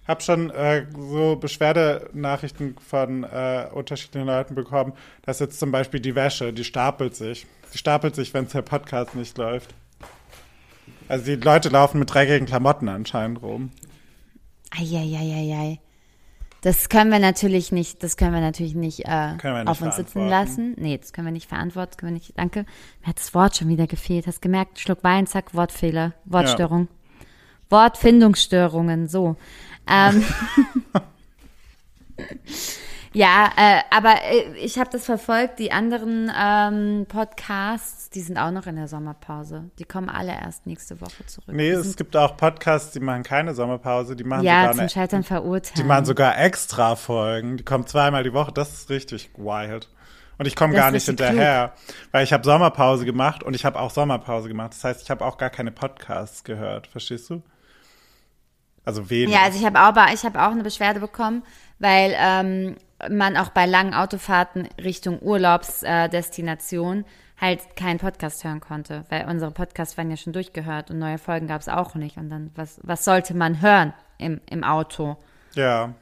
[0.07, 6.15] habe schon äh, so Beschwerdenachrichten von äh, unterschiedlichen Leuten bekommen, dass jetzt zum Beispiel die
[6.15, 7.45] Wäsche, die stapelt sich.
[7.73, 9.75] Die stapelt sich, wenn der Podcast nicht läuft.
[11.07, 13.69] Also die Leute laufen mit dreckigen Klamotten anscheinend rum.
[14.71, 15.79] Eieieiei.
[16.62, 19.95] Das können wir natürlich nicht, das können wir natürlich nicht, äh, wir nicht auf uns
[19.95, 20.75] sitzen lassen.
[20.77, 22.65] Nee, das können wir nicht verantworten, das können wir nicht, danke.
[23.01, 24.27] Mir hat das Wort schon wieder gefehlt.
[24.27, 26.88] Hast gemerkt, Schluck Wein, zack, Wortfehler, Wortstörung.
[27.69, 29.38] Wortfindungsstörungen, so.
[29.88, 30.23] Ähm,
[33.13, 35.60] ja, äh, aber äh, ich habe das verfolgt.
[35.60, 39.69] Die anderen ähm, Podcasts, die sind auch noch in der Sommerpause.
[39.80, 41.54] Die kommen alle erst nächste Woche zurück.
[41.54, 44.89] Nee, es gibt auch Podcasts, die machen keine Sommerpause, die machen ja, sogar zum eine,
[44.89, 45.78] Scheitern verurteilt.
[45.78, 47.58] die machen sogar extra Folgen.
[47.58, 48.52] Die kommen zweimal die Woche.
[48.54, 49.89] Das ist richtig wild.
[50.38, 51.74] Und ich komme gar nicht hinterher,
[52.12, 54.71] weil ich habe Sommerpause gemacht und ich habe auch Sommerpause gemacht.
[54.71, 56.88] Das heißt, ich habe auch gar keine Podcasts gehört.
[56.88, 57.43] Verstehst du?
[58.84, 59.36] Also wenig.
[59.36, 61.43] Ja, also ich habe auch, ich habe auch eine Beschwerde bekommen,
[61.78, 62.76] weil ähm,
[63.10, 67.06] man auch bei langen Autofahrten Richtung Urlaubsdestination Destination
[67.40, 71.48] halt keinen Podcast hören konnte, weil unsere Podcasts waren ja schon durchgehört und neue Folgen
[71.48, 72.18] gab es auch nicht.
[72.18, 75.18] Und dann, was, was sollte man hören im, im Auto?
[75.56, 75.96] Ja.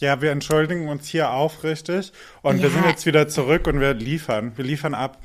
[0.00, 2.74] Ja, wir entschuldigen uns hier aufrichtig und wir Ja.
[2.74, 4.56] sind jetzt wieder zurück und wir liefern.
[4.56, 5.18] Wir liefern ab.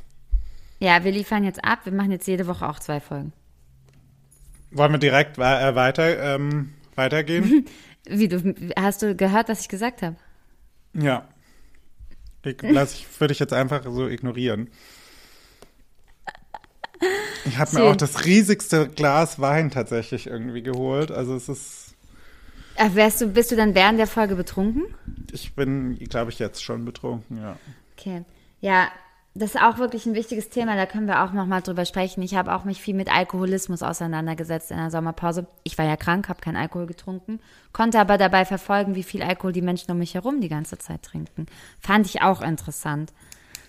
[0.79, 3.31] Ja, wir liefern jetzt ab, wir machen jetzt jede Woche auch zwei Folgen.
[4.71, 7.65] Wollen wir direkt äh, weiter ähm, weitergehen?
[8.09, 10.15] Wie, du, hast du gehört, was ich gesagt habe?
[10.97, 11.27] Ja.
[12.43, 14.69] Ich, lass ich, würde ich jetzt einfach so ignorieren.
[17.45, 21.11] Ich habe mir auch das riesigste Glas Wein tatsächlich irgendwie geholt.
[21.11, 21.95] Also es ist,
[22.77, 24.83] Ach, wärst du, bist du dann während der Folge betrunken?
[25.31, 27.57] ich bin, glaube ich, jetzt schon betrunken, ja.
[27.97, 28.23] Okay.
[28.61, 28.89] Ja,
[29.37, 32.21] das ist auch wirklich ein wichtiges Thema, da können wir auch nochmal drüber sprechen.
[32.21, 35.47] Ich habe auch mich viel mit Alkoholismus auseinandergesetzt in der Sommerpause.
[35.63, 37.39] Ich war ja krank, habe keinen Alkohol getrunken,
[37.71, 41.03] konnte aber dabei verfolgen, wie viel Alkohol die Menschen um mich herum die ganze Zeit
[41.03, 41.45] trinken.
[41.79, 43.13] Fand ich auch interessant.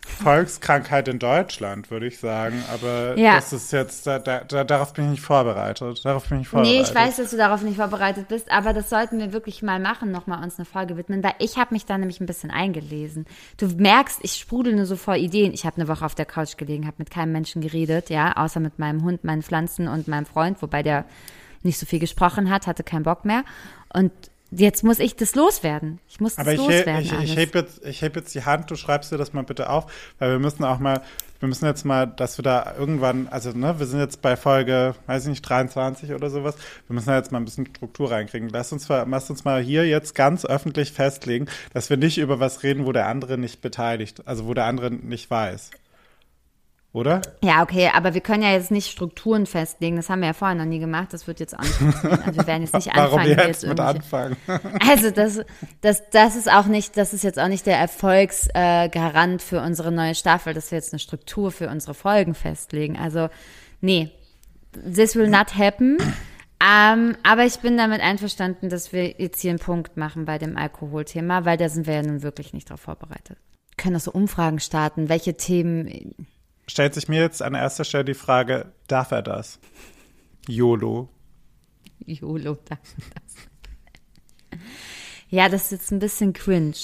[0.09, 2.63] Volkskrankheit in Deutschland, würde ich sagen.
[2.73, 3.37] Aber Ja.
[3.37, 6.05] das ist jetzt, da, da, da, darauf bin ich nicht vorbereitet.
[6.05, 6.77] Darauf bin ich vorbereitet.
[6.83, 9.79] Nee, ich weiß, dass du darauf nicht vorbereitet bist, aber das sollten wir wirklich mal
[9.79, 13.27] machen, nochmal uns eine Folge widmen, weil ich habe mich da nämlich ein bisschen eingelesen.
[13.59, 15.53] Du merkst, ich sprudel nur so vor Ideen.
[15.53, 18.61] Ich habe eine Woche auf der Couch gelegen, habe mit keinem Menschen geredet, ja, außer
[18.61, 21.05] mit meinem Hund, meinen Pflanzen und meinem Freund, wobei der
[21.63, 23.43] nicht so viel gesprochen hat, hatte keinen Bock mehr.
[23.93, 24.13] Und
[24.51, 25.99] jetzt muss ich das loswerden.
[26.09, 27.03] Ich muss das Aber ich, he- loswerden.
[27.05, 29.71] ich, ich heb jetzt, ich heb jetzt die Hand, du schreibst dir das mal bitte
[29.71, 31.03] auf, weil wir müssen auch mal,
[31.41, 34.95] wir müssen jetzt mal, dass wir da irgendwann, also ne, wir sind jetzt bei Folge,
[35.07, 36.57] weiß ich nicht, 23 oder sowas,
[36.89, 38.49] wir müssen da jetzt mal ein bisschen Struktur reinkriegen.
[38.49, 42.63] Lass uns, lass uns mal hier jetzt ganz öffentlich festlegen, dass wir nicht über was
[42.63, 45.71] reden, wo der andere nicht beteiligt, also wo der andere nicht weiß.
[46.95, 47.21] Oder?
[47.45, 49.97] Ja, okay, aber wir können ja jetzt nicht Strukturen festlegen.
[49.97, 51.13] Das haben wir ja vorher noch nie gemacht.
[51.13, 51.81] Das wird jetzt auch nicht.
[51.83, 54.37] Also wir werden jetzt nicht Warum anfangen, jetzt mit anfangen?
[54.89, 55.41] Also das,
[55.83, 59.93] das, das ist auch nicht, das ist jetzt auch nicht der Erfolgsgarant äh, für unsere
[59.93, 62.97] neue Staffel, dass wir jetzt eine Struktur für unsere Folgen festlegen.
[62.99, 63.29] Also
[63.83, 64.11] nee,
[64.73, 65.99] this will not happen.
[66.61, 70.57] Ähm, aber ich bin damit einverstanden, dass wir jetzt hier einen Punkt machen bei dem
[70.57, 73.39] Alkoholthema, weil da sind wir ja nun wirklich nicht drauf vorbereitet.
[73.71, 76.15] Wir können auch so Umfragen starten, welche Themen.
[76.69, 79.59] Stellt sich mir jetzt an erster Stelle die Frage, darf er das?
[80.47, 81.09] YOLO.
[82.05, 82.79] YOLO, das,
[83.15, 84.61] das.
[85.31, 86.77] Ja, das ist jetzt ein bisschen cringe.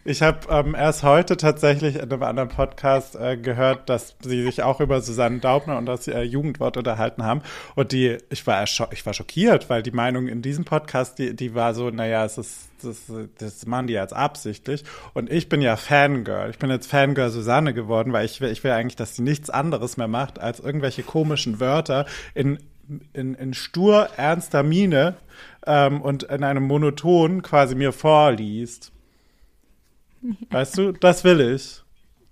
[0.08, 4.62] Ich habe ähm, erst heute tatsächlich in einem anderen Podcast äh, gehört, dass sie sich
[4.62, 7.42] auch über Susanne Daubner und das äh, Jugendwort unterhalten haben.
[7.74, 11.56] Und die, ich war, ich war schockiert, weil die Meinung in diesem Podcast, die, die
[11.56, 14.84] war so, naja, es ist, das, das machen die jetzt absichtlich.
[15.16, 16.52] Und ich bin ja Fangirl.
[16.52, 19.50] Ich bin jetzt Fangirl Susanne geworden, weil ich will, ich will eigentlich, dass sie nichts
[19.50, 22.60] anderes mehr macht, als irgendwelche komischen Wörter in
[23.14, 25.16] in, in stur ernster Miene
[25.66, 28.92] ähm, und in einem Monoton quasi mir vorliest.
[30.50, 31.85] Weißt du, das will ich.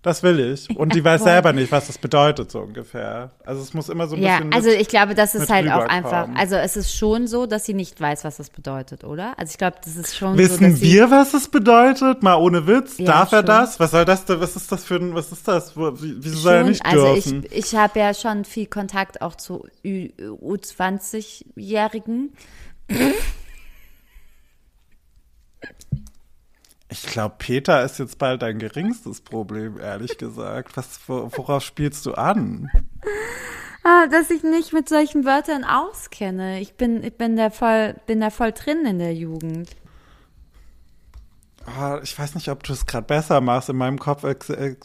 [0.04, 0.70] Das will ich.
[0.78, 3.32] Und die weiß selber nicht, was das bedeutet, so ungefähr.
[3.46, 4.54] Also es muss immer so ein Ja, bisschen.
[4.54, 7.64] also mit, ich glaube, das ist halt auch einfach, also es ist schon so, dass
[7.66, 9.40] sie nicht weiß, was das bedeutet, oder?
[9.40, 12.22] Also ich glaube, das ist schon so, Wissen dass sie, wir, was es bedeutet?
[12.22, 12.98] Mal ohne Witz.
[12.98, 13.46] Ja, Darf er schon.
[13.46, 13.80] das?
[13.80, 14.42] Was soll das denn?
[14.42, 15.78] Was ist das für ein, was ist das?
[15.78, 17.46] Wie- Wieso soll er nicht also dürfen?
[17.50, 22.34] ich, ich habe ja schon viel Kontakt auch zu Ü- U20-Jährigen.
[26.94, 30.78] Ich glaube, Peter ist jetzt bald dein geringstes Problem, ehrlich gesagt.
[30.78, 32.70] Was, wo- worauf spielst du an?
[33.84, 36.60] Ah, dass ich nicht mit solchen Wörtern auskenne.
[36.62, 39.70] Ich bin, ich bin da voll, bin da voll drin in der Jugend.
[41.66, 43.70] Ah, ich weiß nicht, ob du es gerade besser machst.
[43.70, 44.24] In meinem Kopf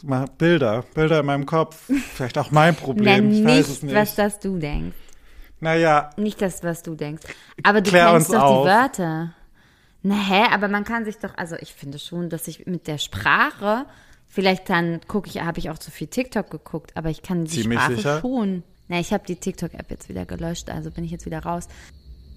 [0.03, 1.91] mal Bilder, Bilder in meinem Kopf.
[2.15, 3.31] Vielleicht auch mein Problem.
[3.31, 3.95] Ich weiß es nicht, nicht.
[3.95, 4.95] was das du denkst.
[5.59, 7.21] naja, Nicht das, was du denkst.
[7.63, 8.63] Aber du Klär kennst doch auf.
[8.65, 9.33] die Wörter.
[10.01, 12.97] Na hä, aber man kann sich doch, also ich finde schon, dass ich mit der
[12.97, 13.85] Sprache,
[14.27, 17.51] vielleicht dann gucke ich, habe ich auch zu viel TikTok geguckt, aber ich kann die
[17.51, 18.19] Ziemlich Sprache sicher.
[18.21, 18.63] schon.
[18.87, 21.67] Na, ich habe die TikTok-App jetzt wieder gelöscht, also bin ich jetzt wieder raus.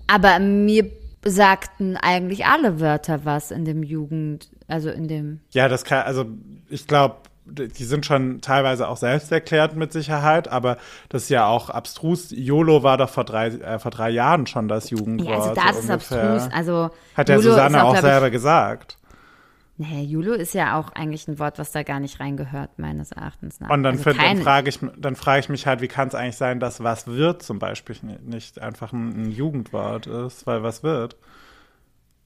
[0.07, 0.90] Aber mir
[1.25, 5.40] sagten eigentlich alle Wörter was in dem Jugend, also in dem.
[5.53, 6.27] ja, das kann, also
[6.68, 10.76] ich glaube, die sind schon teilweise auch selbsterklärend mit Sicherheit, aber
[11.09, 12.31] das ist ja auch abstrus.
[12.31, 15.28] YOLO war doch vor drei, äh, vor drei Jahren schon das Jugendwort.
[15.28, 16.33] Ja, also das so ist ungefähr.
[16.35, 16.52] abstrus.
[16.55, 18.96] Also Hat ist Susanne auch glaub selber Ich, gesagt.
[19.76, 23.59] nee, Julo ist ja auch eigentlich ein Wort, was da gar nicht reingehört, meines Erachtens
[23.59, 23.70] nach.
[23.70, 26.37] Und dann, also dann frage ich, dann frage ich mich halt, wie kann es eigentlich
[26.37, 30.83] sein, dass was wird zum Beispiel ni- nicht einfach ein, ein Jugendwort ist, weil was
[30.85, 31.16] wird?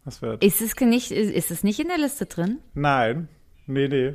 [0.05, 0.44] Was wird?
[0.44, 2.59] Ist es nicht, ist es nicht in der Liste drin?
[2.74, 3.29] Nein.
[3.66, 4.14] Nee, nee.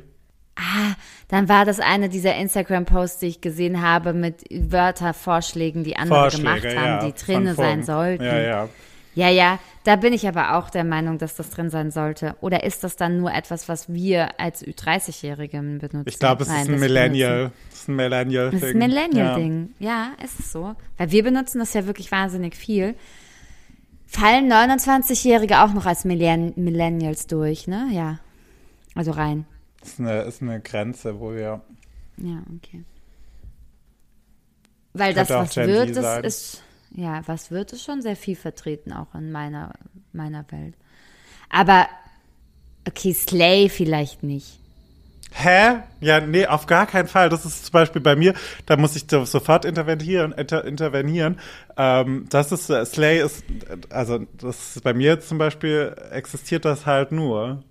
[1.28, 6.60] Dann war das eine dieser Instagram-Posts, die ich gesehen habe, mit Wörtervorschlägen, die andere Vorschläge,
[6.60, 7.06] gemacht haben, ja.
[7.06, 8.24] die drinne sein sollten.
[8.24, 8.68] Ja, ja.
[9.14, 12.36] ja, ja, da bin ich aber auch der Meinung, dass das drin sein sollte.
[12.40, 16.04] Oder ist das dann nur etwas, was wir als Ü30-Jährigen benutzen?
[16.06, 17.52] Ich glaube, es Nein, ist ein Millennial.
[17.70, 18.60] Das ist ein Millennial-Ding.
[18.60, 19.74] Das ist ein Millennial-Ding.
[19.78, 20.08] Ja.
[20.22, 20.74] ist es so.
[20.98, 22.94] Weil wir benutzen das ja wirklich wahnsinnig viel.
[24.06, 27.88] Fallen 29-Jährige auch noch als Millenn Millennials durch, ne?
[27.92, 28.18] Ja.
[28.94, 29.46] Also rein.
[29.82, 31.60] Ist eine, ist eine Grenze, wo wir.
[32.18, 32.84] Ja, okay.
[34.94, 36.62] Weil das, was wird, das ist,
[36.94, 39.72] ja, was wird, ist schon sehr viel vertreten, auch in meiner,
[40.12, 40.74] meiner Welt.
[41.48, 41.88] Aber,
[42.86, 44.58] okay, Slay vielleicht nicht.
[45.34, 45.78] Hä?
[46.00, 47.30] Ja, nee, auf gar keinen Fall.
[47.30, 48.34] Das ist zum Beispiel bei mir,
[48.66, 50.32] da muss ich so- sofort intervenieren.
[50.32, 51.40] Inter, intervenieren.
[51.78, 55.96] Ähm, das ist, äh, Slay ist, äh, also das ist bei mir jetzt zum Beispiel
[56.10, 57.64] existiert das halt nur.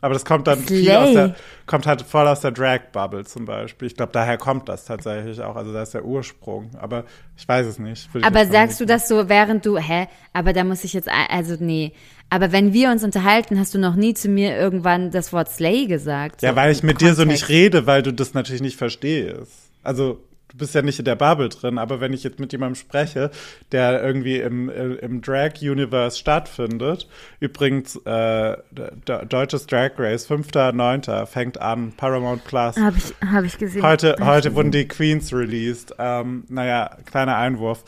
[0.00, 1.34] Aber das kommt dann viel aus der,
[1.66, 3.86] kommt halt voll aus der Drag-Bubble zum Beispiel.
[3.86, 5.56] Ich glaube, daher kommt das tatsächlich auch.
[5.56, 6.70] Also da ist der Ursprung.
[6.78, 7.04] Aber
[7.36, 8.08] ich weiß es nicht.
[8.22, 10.06] Aber sagst du das so, während du, hä?
[10.32, 11.92] Aber da muss ich jetzt, also nee.
[12.28, 15.86] Aber wenn wir uns unterhalten, hast du noch nie zu mir irgendwann das Wort Slay
[15.86, 16.42] gesagt.
[16.42, 17.42] Ja, so weil ich mit dir so Kontext.
[17.42, 19.70] nicht rede, weil du das natürlich nicht verstehst.
[19.82, 22.76] Also, du bist ja nicht in der Bubble drin, aber wenn ich jetzt mit jemandem
[22.76, 23.30] spreche,
[23.72, 27.08] der irgendwie im, im Drag-Universe stattfindet,
[27.40, 31.26] übrigens, äh, de- deutsches Drag Race, 5.9.
[31.26, 32.76] fängt an, Paramount Plus.
[32.76, 33.82] Hab ich, hab ich gesehen.
[33.82, 35.94] Heute, Hab heute wurden die Queens released.
[35.98, 37.84] Ähm, naja, kleiner Einwurf.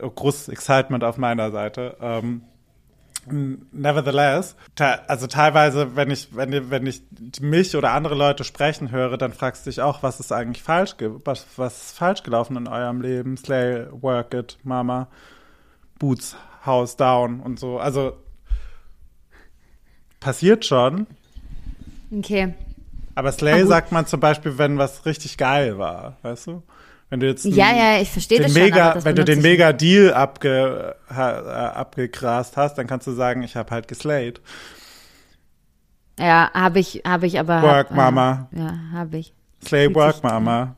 [0.00, 1.96] Großes Excitement auf meiner Seite.
[2.00, 2.42] Ähm,
[3.26, 4.56] Nevertheless,
[5.08, 7.02] also teilweise, wenn ich, wenn, wenn ich
[7.40, 10.94] mich oder andere Leute sprechen höre, dann fragst du dich auch, was ist eigentlich falsch,
[11.24, 13.36] was, was ist falsch gelaufen in eurem Leben?
[13.36, 15.08] Slay, work it, Mama,
[15.98, 17.78] Boots, House down und so.
[17.78, 18.16] Also
[20.20, 21.06] passiert schon,
[22.16, 22.54] Okay.
[23.14, 26.62] aber Slay sagt man zum Beispiel, wenn was richtig geil war, weißt du?
[27.08, 29.40] Wenn du jetzt Ja, ja, ich verstehe den das schon, mega, das wenn du den
[29.40, 34.40] mega Deal abge, ha, äh, abgegrast hast, dann kannst du sagen, ich habe halt geslayed.
[36.18, 37.62] Ja, habe ich, habe ich aber.
[37.62, 38.48] Work, hab, Mama.
[38.52, 39.34] Äh, ja, habe ich.
[39.64, 40.74] Slay Fühlt work, Mama.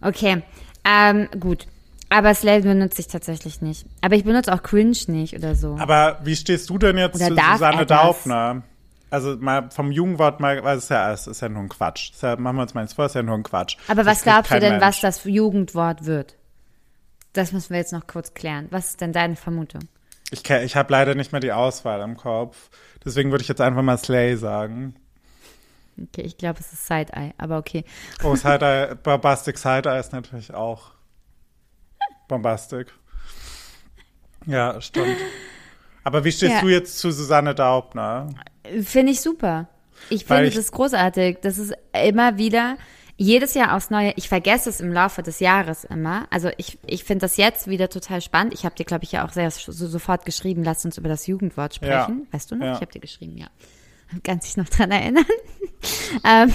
[0.00, 0.42] Okay,
[0.84, 1.66] ähm, gut.
[2.10, 3.86] Aber Slay benutze ich tatsächlich nicht.
[4.00, 5.76] Aber ich benutze auch Cringe nicht oder so.
[5.78, 8.00] Aber wie stehst du denn jetzt Oder zu Susanne er das?
[8.00, 8.62] Daufner?
[9.10, 12.10] Also mal vom Jugendwort mal, weil es ist ja, es ist ja nur ein Quatsch.
[12.12, 13.76] Ist ja, machen wir uns mal nichts vor, ist ja nur ein Quatsch.
[13.88, 14.84] Aber Das was glaubst du denn, Mensch.
[14.84, 16.36] was das Jugendwort wird?
[17.32, 18.66] Das müssen wir jetzt noch kurz klären.
[18.70, 19.82] Was ist denn deine Vermutung?
[20.30, 22.68] Ich, ich habe leider nicht mehr die Auswahl im Kopf.
[23.04, 24.94] Deswegen würde ich jetzt einfach mal Slay sagen.
[26.00, 27.84] Okay, ich glaube, es ist Side-Eye, aber okay.
[28.22, 30.90] Oh, Side-Eye, Bombastic Side-Eye ist natürlich auch
[32.28, 32.92] Bombastic.
[34.46, 35.16] Ja, stimmt.
[36.04, 36.60] Aber wie stehst Ja.
[36.60, 38.28] du jetzt zu Susanne Daubner?
[38.82, 39.68] Finde ich super.
[40.10, 41.38] Ich finde ich- das großartig.
[41.42, 42.76] Das ist immer wieder,
[43.16, 44.12] jedes Jahr aufs Neue.
[44.16, 46.26] Ich vergesse es im Laufe des Jahres immer.
[46.30, 48.54] Also ich, ich finde das jetzt wieder total spannend.
[48.54, 51.26] Ich habe dir, glaube ich, ja auch sehr so, sofort geschrieben, lass uns über das
[51.26, 51.90] Jugendwort sprechen.
[52.26, 52.32] Ja.
[52.32, 52.66] Weißt du noch?
[52.66, 52.74] Ja.
[52.74, 53.48] Ich habe dir geschrieben, ja.
[54.22, 55.24] Kann sich noch dran erinnern.
[56.24, 56.52] ähm,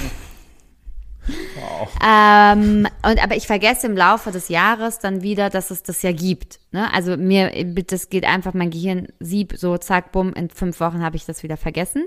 [1.28, 1.90] Wow.
[2.06, 6.12] Ähm, und aber ich vergesse im Laufe des Jahres dann wieder, dass es das ja
[6.12, 6.60] gibt.
[6.72, 6.92] Ne?
[6.94, 7.52] Also mir,
[7.88, 11.44] das geht einfach mein Gehirn sieb so zack bumm in fünf Wochen habe ich das
[11.44, 12.06] wieder vergessen.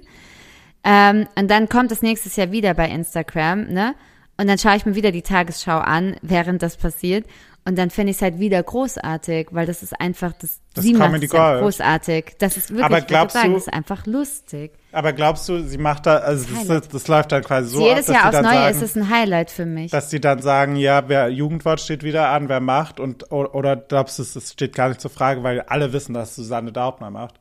[0.85, 3.95] Ähm, und dann kommt es nächstes Jahr wieder bei Instagram, ne?
[4.39, 7.27] Und dann schaue ich mir wieder die Tagesschau an, während das passiert.
[7.67, 10.95] Und dann finde ich es halt wieder großartig, weil das ist einfach, das, Das sie
[10.95, 12.37] macht es ja großartig.
[12.39, 14.71] Das ist wirklich, Aber glaubst sagen, du- das ist einfach lustig.
[14.93, 18.09] Aber glaubst du, sie macht da, also das, ist- das läuft dann quasi so Jedes
[18.09, 19.91] ab, Jahr sie aufs Neue sagen, ist es ein Highlight für mich.
[19.91, 24.19] dass die dann sagen, ja, wer Jugendwort steht wieder an, wer macht und oder glaubst
[24.21, 27.35] du, es es steht gar nicht zur Frage, weil alle wissen, dass Susanne Daubner macht,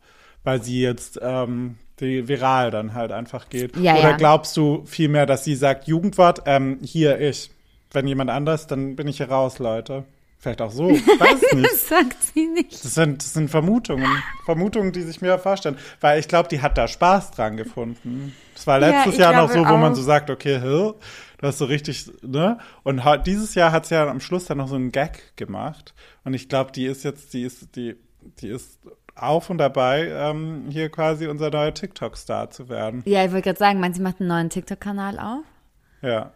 [0.44, 3.78] weil sie jetzt ähm, die viral dann halt einfach geht.
[3.78, 4.18] Ja, oder ja.
[4.18, 7.52] glaubst du vielmehr, dass sie sagt, Jugendwort, ähm, hier ich,
[7.92, 10.04] wenn jemand anders, dann bin ich hier raus, Leute.
[10.38, 11.72] Vielleicht auch so, weiß es nicht.
[11.72, 12.74] Das sagt sie nicht.
[12.84, 14.08] Das sind, das sind Vermutungen.
[14.46, 15.78] Vermutungen, die sich mir vorstellen.
[16.02, 18.36] Weil ich glaube, die hat da Spaß dran gefunden.
[18.54, 19.96] Das war Ja, letztes ich Jahr noch so, wo man auch.
[19.96, 20.94] so sagt, okay, hä?
[21.38, 22.60] Du hast so richtig, ne?
[22.84, 25.94] Und dieses Jahr hat sie ja am Schluss dann noch so einen Gag gemacht.
[26.24, 27.96] Und ich glaube, die ist jetzt, die ist, die,
[28.40, 28.80] die ist
[29.16, 33.02] auf und dabei, ähm, hier quasi unser neuer TikTok-Star zu werden.
[33.06, 35.44] Ja, ich wollte gerade sagen, meinst du, sie macht einen neuen TikTok-Kanal auf?
[36.02, 36.32] Ja.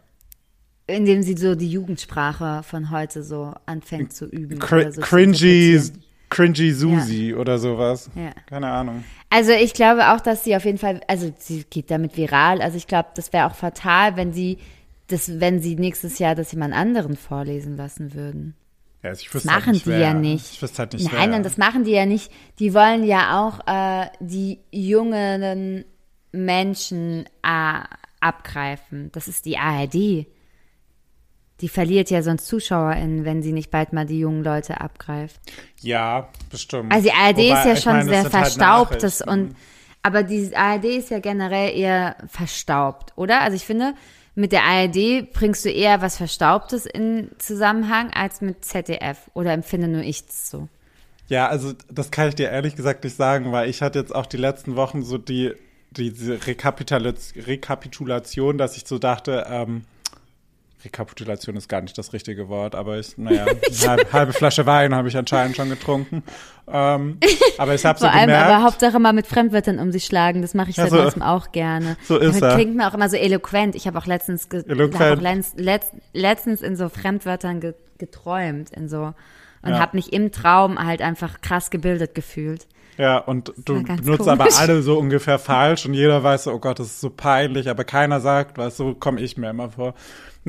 [0.89, 4.59] In dem sie so die Jugendsprache von heute so anfängt zu üben.
[4.59, 6.03] Cr so zu cringy, interpretieren.
[6.29, 8.09] cringy Susi oder sowas.
[8.15, 8.31] Ja.
[8.47, 9.03] Keine Ahnung.
[9.29, 12.61] Also ich glaube auch, dass sie auf jeden Fall, also sie geht damit viral.
[12.61, 14.57] Also ich glaube, das wäre auch fatal, wenn sie
[15.07, 18.55] das, wenn sie nächstes Jahr das jemand anderen vorlesen lassen würden.
[19.03, 19.99] Ja, also Das halt machen nicht, die wer.
[19.99, 20.53] ja nicht.
[20.53, 22.31] Ich wüsste halt nicht, Nein, und das machen die ja nicht.
[22.59, 25.85] Die wollen ja auch äh, die jungen
[26.31, 27.79] Menschen äh,
[28.19, 29.09] abgreifen.
[29.13, 30.25] Das ist die ARD.
[31.61, 35.39] Die verliert ja sonst ZuschauerInnen, wenn sie nicht bald mal die jungen Leute abgreift.
[35.81, 36.91] Ja, bestimmt.
[36.91, 39.47] Also die ARD Wobei, ist ja schon meine, das sehr halt verstaubtes Nachrichten.
[39.47, 39.55] und
[40.01, 43.41] aber die ARD ist ja generell eher verstaubt, oder?
[43.41, 43.93] Also ich finde,
[44.35, 49.29] mit der ARD bringst du eher was Verstaubtes in Zusammenhang als mit ZDF.
[49.33, 50.69] Oder empfinde nur ich es so?
[51.27, 54.25] Ja, also das kann ich dir ehrlich gesagt nicht sagen, weil ich hatte jetzt auch
[54.25, 55.53] die letzten Wochen so die
[55.91, 59.83] diese Rekapitula- Rekapitulation, dass ich so dachte, ähm,
[60.83, 63.45] Rekapitulation ist gar nicht das richtige Wort, aber ich, naja,
[63.81, 66.23] eine halbe, halbe Flasche Wein habe ich anscheinend schon getrunken.
[66.71, 67.17] Ähm,
[67.57, 70.41] aber ich habe so Vor allem gemerkt, aber Hauptsache mal mit Fremdwörtern um sich schlagen.
[70.41, 71.97] Das mache ich Ja, seit so- neuestem auch gerne.
[72.03, 72.55] so ist er.
[72.55, 73.75] klingt mir auch immer so eloquent.
[73.75, 78.87] Ich habe auch letztens, ge auch letzt, letzt, letztens in so Fremdwörtern ge geträumt in
[78.87, 79.13] so
[79.61, 79.79] und Ja.
[79.79, 82.65] habe mich im Traum halt einfach krass gebildet gefühlt.
[82.97, 84.27] Ja, und du benutzt komisch.
[84.27, 87.69] aber alle so ungefähr falsch und jeder weiß so, oh Gott, das ist so peinlich,
[87.69, 89.93] aber keiner sagt, was so komme ich mir immer vor.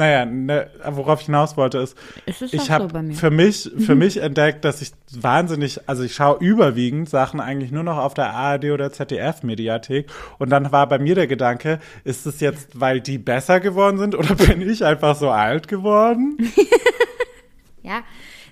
[0.01, 3.03] Naja, ne, worauf ich hinaus wollte ist, ist ich so habe.
[3.03, 3.13] Mhm.
[3.13, 7.83] für mich für mich entdeckt, dass ich wahnsinnig, also ich schaue überwiegend Sachen eigentlich nur
[7.83, 12.25] noch auf der ARD oder ZDF Mediathek und dann war bei mir der Gedanke, ist
[12.25, 16.39] es jetzt, weil die besser geworden sind oder bin ich einfach so alt geworden?
[17.83, 18.03] Ja,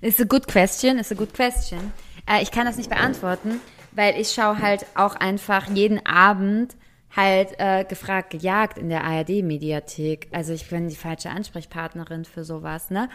[0.00, 1.92] it's a good question, it's a good question.
[2.26, 3.60] Äh, ich kann das nicht beantworten,
[3.92, 6.74] weil ich schaue halt auch einfach jeden Abend
[7.18, 10.28] halt äh, gefragt gejagt in der ARD-Mediathek.
[10.32, 13.08] Also ich bin die falsche Ansprechpartnerin für sowas, ne?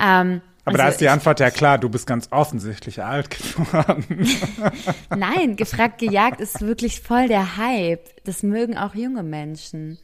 [0.00, 4.28] Ähm, Aber da also ist die Antwort ja klar, du bist ganz offensichtlich alt geworden.
[5.16, 8.08] Nein, gefragt gejagt ist wirklich voll der Hype.
[8.24, 9.98] Das mögen auch junge Menschen.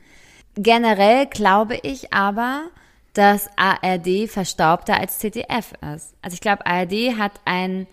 [0.57, 2.65] Generell glaube ich aber,
[3.13, 6.15] dass ARD verstaubter als ZDF ist.
[6.23, 7.87] Also ich glaube, ARD hat einen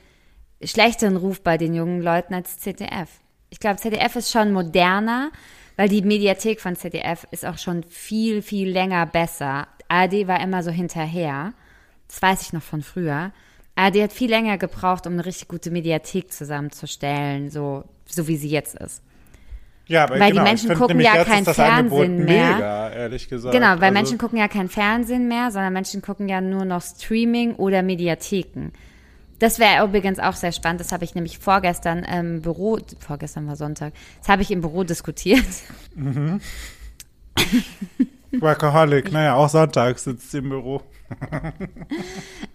[0.64, 3.10] schlechteren Ruf bei den jungen Leuten als ZDF.
[3.52, 5.30] Ich glaube, ZDF ist schon moderner,
[5.76, 9.68] weil die Mediathek von ZDF ist auch schon viel, viel länger besser.
[9.90, 11.54] ARD war immer so hinterher.
[12.08, 13.32] Das weiß ich noch von früher.
[13.76, 18.50] ARD hat viel länger gebraucht, um eine richtig gute Mediathek zusammenzustellen, so, so wie sie
[18.50, 19.04] jetzt ist.
[19.88, 22.54] Ja, Weil die genau, Menschen ich find gucken ja kein Fernsehen mehr.
[22.56, 23.54] Mega, ehrlich gesagt.
[23.54, 26.82] Genau, weil Also- Menschen gucken ja kein Fernsehen mehr, sondern Menschen gucken ja nur noch
[26.82, 28.72] Streaming oder Mediatheken.
[29.42, 30.82] Das wäre übrigens auch sehr spannend.
[30.82, 34.84] Das habe ich nämlich vorgestern im Büro, vorgestern war Sonntag, das habe ich im Büro
[34.84, 35.44] diskutiert.
[38.40, 40.84] Workaholic, naja, auch Sonntag sitzt sie im Büro.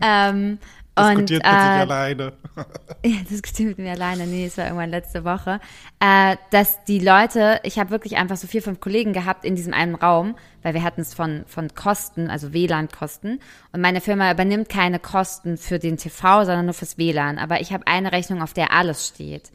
[0.01, 0.59] ähm,
[0.97, 2.33] und Diskutiert mit sich äh, alleine.
[3.05, 4.27] Ja, diskutiert mit mir alleine.
[4.27, 5.61] Nee, es war irgendwann letzte Woche.
[6.01, 9.75] Äh, dass die Leute, ich habe wirklich einfach so vier, fünf Kollegen gehabt in diesem
[9.75, 13.41] einen Raum, weil wir hatten es von, von Kosten, also WLAN-Kosten.
[13.73, 17.39] Und meine Firma übernimmt keine Kosten für den TV, sondern nur fürs WLAN.
[17.39, 19.53] Aber ich habe eine Rechnung, auf der alles steht.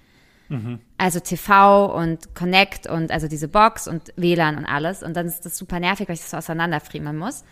[0.98, 5.02] Also TV und Connect und also diese Box und WLAN und alles.
[5.02, 7.46] Und dann ist das super nervig, weil ich das so auseinanderfriemeln muss.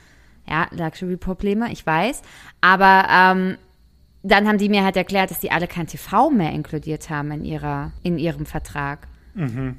[0.45, 2.21] Ja, Luxury-Probleme, ich weiß.
[2.59, 3.57] Aber ähm,
[4.23, 7.45] dann haben die mir halt erklärt, dass die alle kein TV mehr inkludiert haben in
[7.45, 9.07] ihrer, in ihrem Vertrag.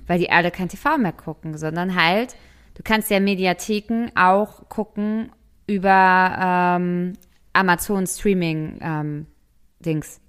[0.06, 2.34] Weil die alle kein TV mehr gucken, sondern halt,
[2.76, 5.30] du kannst ja Mediatheken auch gucken
[5.66, 7.12] über ähm,
[7.52, 9.26] Amazon Streaming ähm,
[9.80, 10.20] Dings.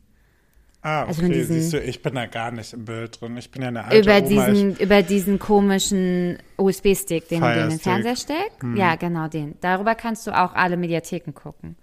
[0.81, 3.37] Ah, Also okay, mit diesen- siehst du, ich bin da gar nicht im Bild drin.
[3.37, 4.47] Ich bin ja eine alte Über Oma.
[4.47, 8.57] diesen, über diesen komischen USB-Stick, den du in den Fernseher steckst.
[8.75, 9.55] Ja, genau den.
[9.61, 11.77] Darüber kannst du auch alle Mediatheken gucken.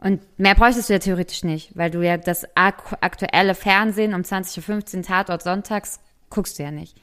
[0.00, 4.22] Und mehr bräuchtest du ja theoretisch nicht, weil du ja das ak aktuelle Fernsehen um
[4.22, 6.96] 20.15 Uhr Tatort sonntags guckst du ja nicht.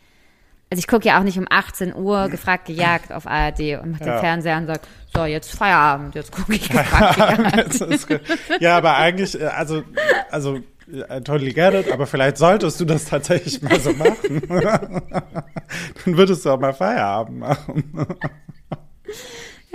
[0.71, 3.99] Also ich gucke ja auch nicht um 18 Uhr gefragt gejagt auf ARD und mach
[3.99, 4.19] den Ja.
[4.19, 4.81] Fernseher und sag,
[5.13, 8.61] so, jetzt Feierabend, jetzt gucke ich gefragt gejagt.
[8.61, 9.83] Ja, aber eigentlich, äh, also,
[10.31, 14.41] also, I totally get it, aber vielleicht solltest du das tatsächlich mal so machen.
[14.49, 17.83] Dann würdest du auch mal Feierabend machen.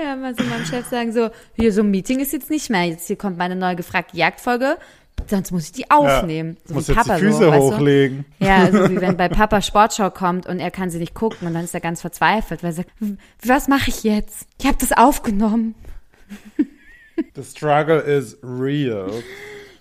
[0.02, 2.84] Ja, mal so meinem Chef sagen, so, hier, so ein Meeting ist jetzt nicht mehr.
[2.84, 4.76] Jetzt hier kommt meine neue gefragte Jagdfolge,
[5.28, 6.56] sonst muss ich die aufnehmen.
[6.56, 7.74] Ja, so muss wie Papa die Füße so, weißt du?
[7.76, 8.24] hochlegen.
[8.38, 11.54] Ja, so wie wenn bei Papa Sportschau kommt und er kann sie nicht gucken und
[11.54, 14.46] dann ist er ganz verzweifelt, weil er sagt, "W- was mache ich jetzt?
[14.58, 15.74] Ich habe das aufgenommen.
[17.34, 19.10] The struggle is real.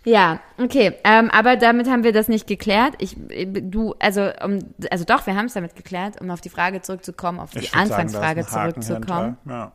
[0.06, 2.94] Ja, okay, ähm, aber damit haben wir das nicht geklärt.
[3.00, 4.60] Ich, du, also, um,
[4.90, 7.80] also doch, wir haben es damit geklärt, um auf die Frage zurückzukommen, auf die sagen,
[7.92, 9.38] Anfangsfrage Haken zurückzukommen.
[9.48, 9.72] Ja.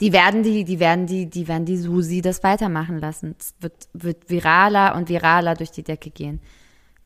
[0.00, 3.36] Die werden die, die werden die, die werden die Susi das weitermachen lassen.
[3.38, 6.40] Es wird, wird viraler und viraler durch die Decke gehen.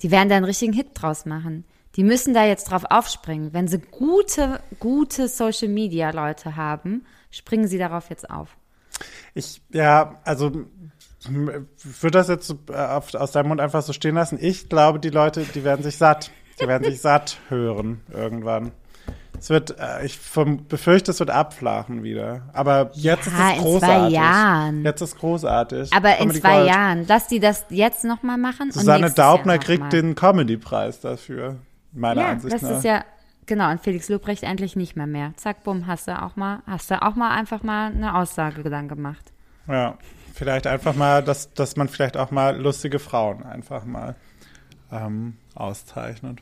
[0.01, 1.65] Die werden da einen richtigen Hit draus machen.
[1.97, 3.53] Die müssen da jetzt drauf aufspringen.
[3.53, 8.57] Wenn sie gute, gute Social Media Leute haben, springen sie darauf jetzt auf.
[9.35, 10.47] Ich, ja, also
[11.27, 14.39] m- würde das jetzt äh, aus deinem Mund einfach so stehen lassen.
[14.41, 16.31] Ich glaube, die Leute, die werden sich satt.
[16.61, 18.71] Die werden sich satt hören irgendwann.
[19.45, 20.19] Es wird, äh, ich
[20.71, 22.49] befürchte, es wird abflachen wieder.
[22.55, 23.99] Aber jetzt ist Ja, es in großartig.
[23.99, 24.85] zwei Jahren.
[24.85, 25.93] Jetzt ist großartig.
[25.93, 26.69] Aber in Comedy zwei Gold.
[26.71, 28.63] Jahren, lass die das jetzt nochmal machen.
[28.69, 31.57] und Susanne Daubner kriegt den Comedy-Preis dafür.
[31.93, 32.71] Meiner Ja, Ansicht das nach.
[32.71, 33.05] ist ja,
[33.45, 35.33] genau, und Felix Lobrecht endlich nicht mehr mehr.
[35.37, 38.89] Zack, bumm, hast du auch mal, hast du auch mal einfach mal eine Aussage dann
[38.89, 39.31] gemacht.
[39.69, 39.99] Ja,
[40.33, 44.15] vielleicht einfach mal, dass, dass man vielleicht auch mal lustige Frauen einfach mal
[44.91, 46.39] ähm, auszeichnet.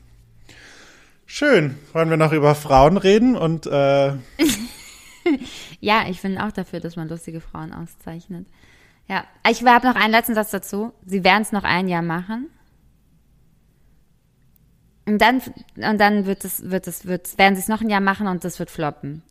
[1.27, 1.77] Schön.
[1.93, 4.12] Wollen wir noch über Frauen reden und äh,
[5.81, 8.47] Ja, ich bin auch dafür, dass man lustige Frauen auszeichnet.
[9.09, 10.93] Ja, ich habe noch einen letzten Satz dazu.
[11.05, 12.49] Sie werden es noch ein Jahr machen.
[15.07, 15.43] Und dann,
[15.75, 18.45] und dann wird es, wird es, wird, werden sie es noch ein Jahr machen und
[18.45, 19.23] das wird floppen.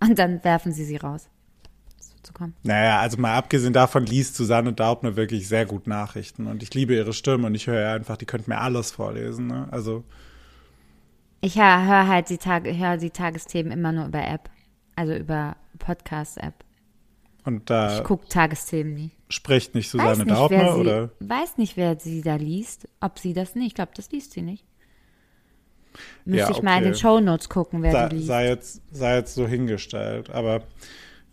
[0.00, 1.30] Und dann werfen sie sie raus.
[1.96, 2.54] Das wird so kommen.
[2.62, 6.94] naja, also mal abgesehen davon liest Susanne Daubner wirklich sehr gut Nachrichten und ich liebe
[6.94, 9.46] ihre Stimme und ich höre einfach, die könnte mir alles vorlesen.
[9.46, 9.68] Ne?
[9.70, 10.04] Also
[11.44, 14.48] Ich höre hör halt die, Tag, hör die Tagesthemen immer nur über App.
[14.96, 16.54] Also über Podcast-App.
[17.44, 19.10] und da Ich gucke Tagesthemen nie.
[19.28, 22.88] spricht nicht Susanne nicht, Daubner sie, oder weiß nicht, wer sie da liest.
[23.00, 23.66] Ob sie das nicht.
[23.68, 24.64] Ich glaube, das liest sie nicht.
[26.24, 27.00] Müsste Ja, ich mal in den okay.
[27.02, 28.28] Shownotes gucken, wer sei, die liest.
[28.28, 30.30] sei, jetzt, sei jetzt so hingestellt.
[30.30, 30.62] Aber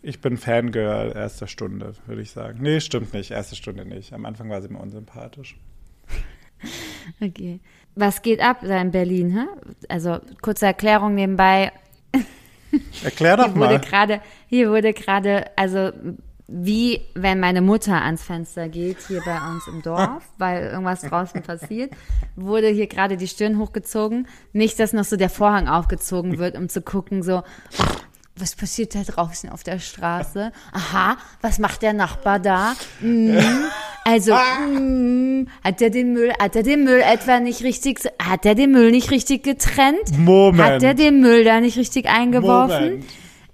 [0.02, 2.58] ich bin Fangirl erster Stunde, würde ich sagen.
[2.60, 3.30] Nee, stimmt nicht.
[3.30, 4.12] Erste Stunde nicht.
[4.12, 5.56] Am Anfang war sie mir unsympathisch.
[7.20, 7.58] Okay.
[7.94, 9.30] Was geht ab da in Berlin?
[9.30, 9.46] Hä?
[9.88, 11.72] Also kurze Erklärung nebenbei.
[13.04, 13.80] Erklär doch Hier wurde mal.
[13.80, 15.90] gerade, hier wurde gerade, also
[16.48, 21.42] wie wenn meine Mutter ans Fenster geht hier bei uns im Dorf, weil irgendwas draußen
[21.42, 21.92] passiert,
[22.36, 24.26] wurde hier gerade die Stirn hochgezogen.
[24.52, 27.42] Nicht, dass noch so der Vorhang aufgezogen wird, um zu gucken, so,
[28.42, 30.50] was passiert da draußen auf der Straße?
[30.72, 32.74] Aha, was macht der Nachbar da?
[33.00, 33.38] Mm,
[34.04, 38.56] also, mm, hat er den Müll, hat er den Müll etwa nicht richtig, hat er
[38.56, 40.18] den Müll nicht richtig getrennt?
[40.18, 40.62] Moment.
[40.62, 42.84] Hat er den Müll da nicht richtig eingeworfen?
[42.84, 43.04] Moment.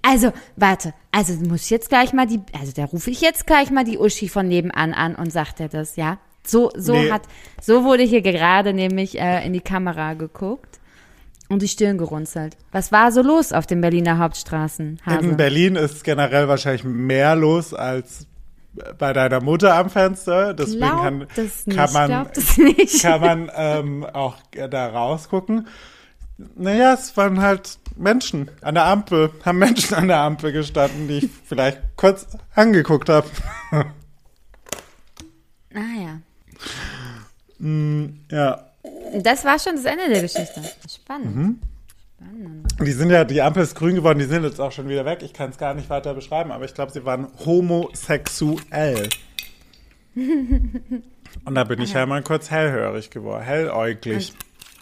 [0.01, 3.69] Also, warte, also muss ich jetzt gleich mal die, also da rufe ich jetzt gleich
[3.69, 6.17] mal die Uschi von nebenan an und sagt er das, ja?
[6.45, 7.11] So, so Nee.
[7.11, 7.23] hat,
[7.61, 10.68] so wurde hier gerade nämlich äh, in die Kamera geguckt
[11.49, 12.55] und die Stirn gerunzelt.
[12.71, 15.27] Was war so los auf den Berliner Hauptstraßen, Hase?
[15.27, 18.27] In Berlin ist generell wahrscheinlich mehr los als
[18.97, 20.53] bei deiner Mutter am Fenster.
[20.53, 23.01] Deswegen kann, das nicht, kann man, glaub das nicht.
[23.01, 25.67] kann man ähm, auch da rausgucken.
[26.55, 31.17] Naja, es waren halt Menschen an der Ampel, haben Menschen an der Ampel gestanden, die
[31.17, 33.27] ich vielleicht kurz angeguckt habe.
[33.71, 33.83] Ah
[35.99, 36.19] ja.
[38.31, 38.68] ja.
[39.21, 40.61] Das war schon das Ende der Geschichte.
[40.89, 41.35] Spannend.
[41.35, 41.59] Mhm.
[42.15, 42.75] Spannend.
[42.81, 45.19] Die sind ja, die Ampel ist grün geworden, die sind jetzt auch schon wieder weg.
[45.23, 49.09] Ich kann es gar nicht weiter beschreiben, aber ich glaube, sie waren homosexuell.
[50.15, 54.33] Und da bin ich ja mal kurz hellhörig geworden, helläuglich.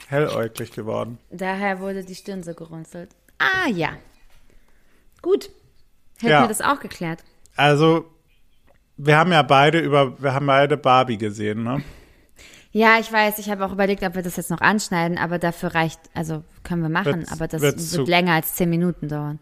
[0.07, 1.17] Helläuglich geworden.
[1.31, 3.09] Daher wurde die Stirn so gerunzelt.
[3.39, 3.89] Ah ja.
[5.21, 5.49] Gut.
[6.19, 6.43] Hätten Ja.
[6.43, 7.23] wir das auch geklärt.
[7.57, 8.05] Also,
[8.95, 11.83] wir haben ja beide über, wir haben beide Barbie gesehen, ne?
[12.71, 15.73] Ja, ich weiß, ich habe auch überlegt, ob wir das jetzt noch anschneiden, aber dafür
[15.73, 19.39] reicht, also können wir machen, Wird's- aber das wird zu- länger als zehn Minuten dauern.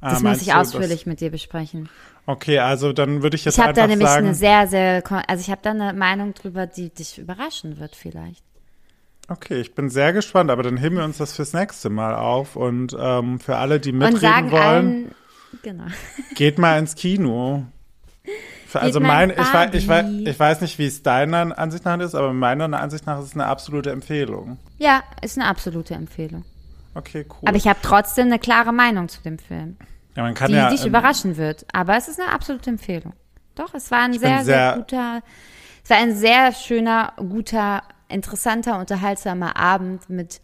[0.00, 1.88] Ah, Das muss ich du, das- ausführlich mit dir besprechen.
[2.26, 5.02] Okay, also dann würde ich jetzt Ich habe da einfach nämlich sagen, eine sehr, sehr,
[5.28, 8.42] also ich habe da eine Meinung drüber, die dich überraschen wird vielleicht.
[9.28, 12.56] okay, ich bin sehr gespannt, aber dann heben wir uns das fürs nächste Mal auf
[12.56, 15.14] und ähm, für alle, die mitreden sagen wollen, allen,
[15.62, 15.84] genau.
[16.34, 17.66] geht mal ins Kino.
[18.80, 22.14] Also mein, ich, weiß, ich, weiß, ich weiß nicht, wie es deiner Ansicht nach ist,
[22.14, 24.58] aber meiner Ansicht nach ist es eine absolute Empfehlung.
[24.78, 26.44] Ja, ist eine absolute Empfehlung.
[26.94, 27.48] Okay, cool.
[27.48, 29.76] Aber ich habe trotzdem eine klare Meinung zu dem Film,
[30.16, 31.66] ja, man kann die ja, dich ähm, überraschen wird.
[31.72, 33.12] Aber es ist eine absolute Empfehlung.
[33.54, 35.22] Doch, es war ein sehr, sehr, sehr- guter,
[35.84, 40.40] es war ein sehr schöner, guter, interessanter, unterhaltsamer Abend mit,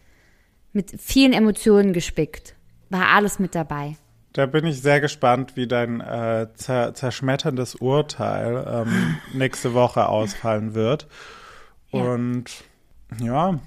[0.72, 2.55] mit vielen Emotionen gespickt.
[2.91, 3.97] War alles mit dabei.
[4.33, 10.74] Da bin ich sehr gespannt, wie dein äh, zer zerschmetterndes Urteil ähm, nächste Woche ausfallen
[10.74, 11.07] wird.
[11.91, 12.01] Ja.
[12.01, 12.64] Und
[13.20, 13.59] ja,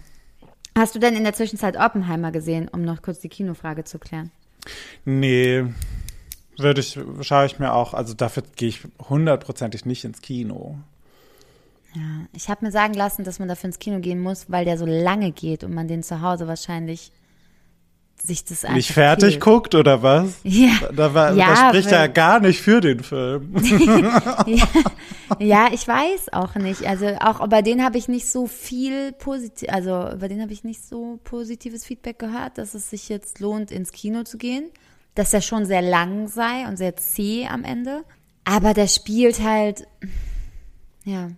[0.77, 4.31] Hast du denn in der Zwischenzeit Oppenheimer gesehen, um noch kurz die Kinofrage zu klären?
[5.05, 5.63] nee,
[6.57, 10.77] würde ich, schaue ich mir auch, also dafür gehe ich hundertprozentig nicht ins Kino.
[12.33, 14.85] Ich habe mir sagen lassen, dass man dafür ins Kino gehen muss, weil der so
[14.85, 17.11] lange geht und man den zu Hause wahrscheinlich
[18.25, 19.41] sich das einfach Nicht fertig fehlt.
[19.43, 20.35] guckt oder was?
[20.43, 20.71] Ja.
[20.95, 23.55] Da, war, Ja, das spricht ja weil- gar nicht für den Film.
[24.47, 24.67] ja,
[25.39, 26.85] ja, ich weiß auch nicht.
[26.87, 30.63] Also auch bei denen habe ich nicht so viel positiv, also über den habe ich
[30.63, 34.69] nicht so positives Feedback gehört, dass es sich jetzt lohnt, ins Kino zu gehen.
[35.15, 38.03] Dass er schon sehr lang sei und sehr zäh am Ende.
[38.43, 39.87] Aber der spielt halt,
[41.05, 41.29] ja.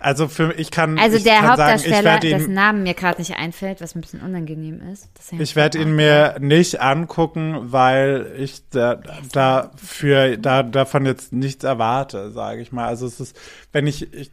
[0.00, 2.94] Also für ich kann Also ich der kann sagen, ich Hauptdarsteller, werde dessen Namen mir
[2.94, 5.08] gerade nicht einfällt, was ein bisschen unangenehm ist.
[5.36, 9.00] ich werde ihn mir nicht angucken, weil ich da,
[9.32, 12.86] dafür da davon jetzt nichts erwarte, sage ich mal.
[12.86, 13.36] Also es ist,
[13.72, 14.30] wenn ich ich,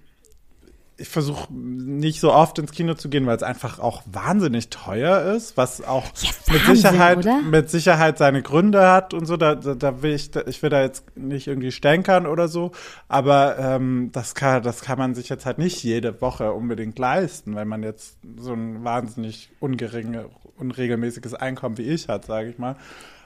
[0.98, 5.34] ich versuche nicht so oft ins Kino zu gehen, weil es einfach auch wahnsinnig teuer
[5.36, 7.42] ist, was auch Ja, mit Wahnsinn, Sicherheit oder?
[7.42, 9.36] mit Sicherheit seine Gründe hat und so.
[9.36, 12.72] Da, da, da will ich, ich will da jetzt nicht irgendwie stänkern oder so,
[13.10, 17.56] aber ähm, das kann, das kann man sich jetzt halt nicht jede Woche unbedingt leisten,
[17.56, 22.78] wenn man jetzt so ein wahnsinnig ungeringe, unregelmäßiges Einkommen wie ich hat, sage ich mal.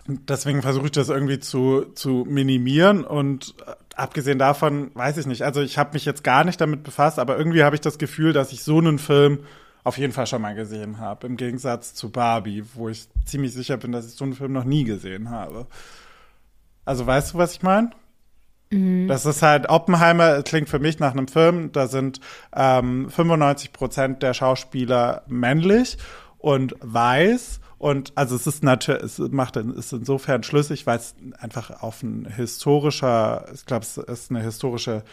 [0.08, 5.26] Und Deswegen versuche ich das irgendwie zu, zu minimieren und äh, abgesehen davon, weiß ich
[5.26, 7.98] nicht, also ich habe mich jetzt gar nicht damit befasst, aber irgendwie habe ich das
[7.98, 9.40] Gefühl, dass ich so einen Film
[9.84, 13.78] auf jeden Fall schon mal gesehen habe, im Gegensatz zu Barbie, wo ich ziemlich sicher
[13.78, 15.68] bin, dass ich so einen Film noch nie gesehen habe.
[16.86, 17.92] Also weißt du, was ich meine?
[19.08, 22.20] Das ist halt, Oppenheimer klingt für mich nach einem Film, da sind
[22.56, 25.98] ähm, 95 Prozent der Schauspieler männlich
[26.38, 31.82] und weiß und also es ist natürlich, es macht ist insofern schlüssig, weil es einfach
[31.82, 35.04] auf ein historischer, ich glaube, es ist eine historische,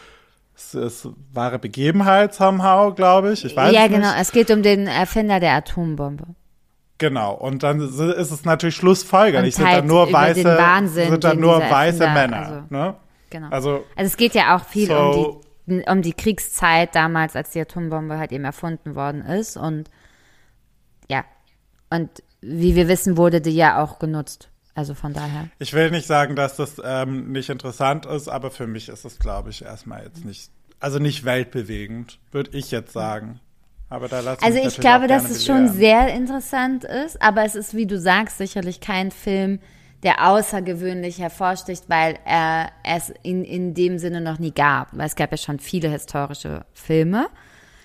[0.54, 3.44] es ist wahre Begebenheit somehow, glaube ich.
[3.44, 4.08] Ich weiß Ja, genau.
[4.10, 4.20] nicht.
[4.20, 6.26] Es geht um den Erfinder der Atombombe.
[6.98, 7.34] Genau.
[7.34, 11.40] Und dann ist es natürlich schlussfolgerlich, sind halt da nur weiße, Wahnsinn, sind da den
[11.40, 12.36] nur weiße Erfinder, Männer.
[12.46, 12.94] also- ne?
[13.30, 13.48] Genau.
[13.50, 17.50] Also Also es geht ja auch viel So- um, die, um die Kriegszeit damals, als
[17.50, 19.56] die Atombombe halt eben erfunden worden ist.
[19.58, 19.90] Und
[21.10, 21.24] ja,
[21.90, 22.08] und
[22.40, 24.50] wie wir wissen, wurde die ja auch genutzt.
[24.74, 25.48] Also von daher.
[25.58, 29.18] Ich will nicht sagen, dass das ähm, nicht interessant ist, aber für mich ist es,
[29.18, 33.40] glaube ich, erstmal jetzt nicht, also nicht weltbewegend, würde ich jetzt sagen.
[33.88, 37.74] Aber da lasse Also ich glaube, dass es schon sehr interessant ist, aber es ist,
[37.74, 39.60] wie du sagst, sicherlich kein Film,
[40.02, 44.88] der außergewöhnlich hervorsticht, weil er es in, in dem Sinne noch nie gab.
[44.92, 47.28] Weil es gab ja schon viele historische Filme.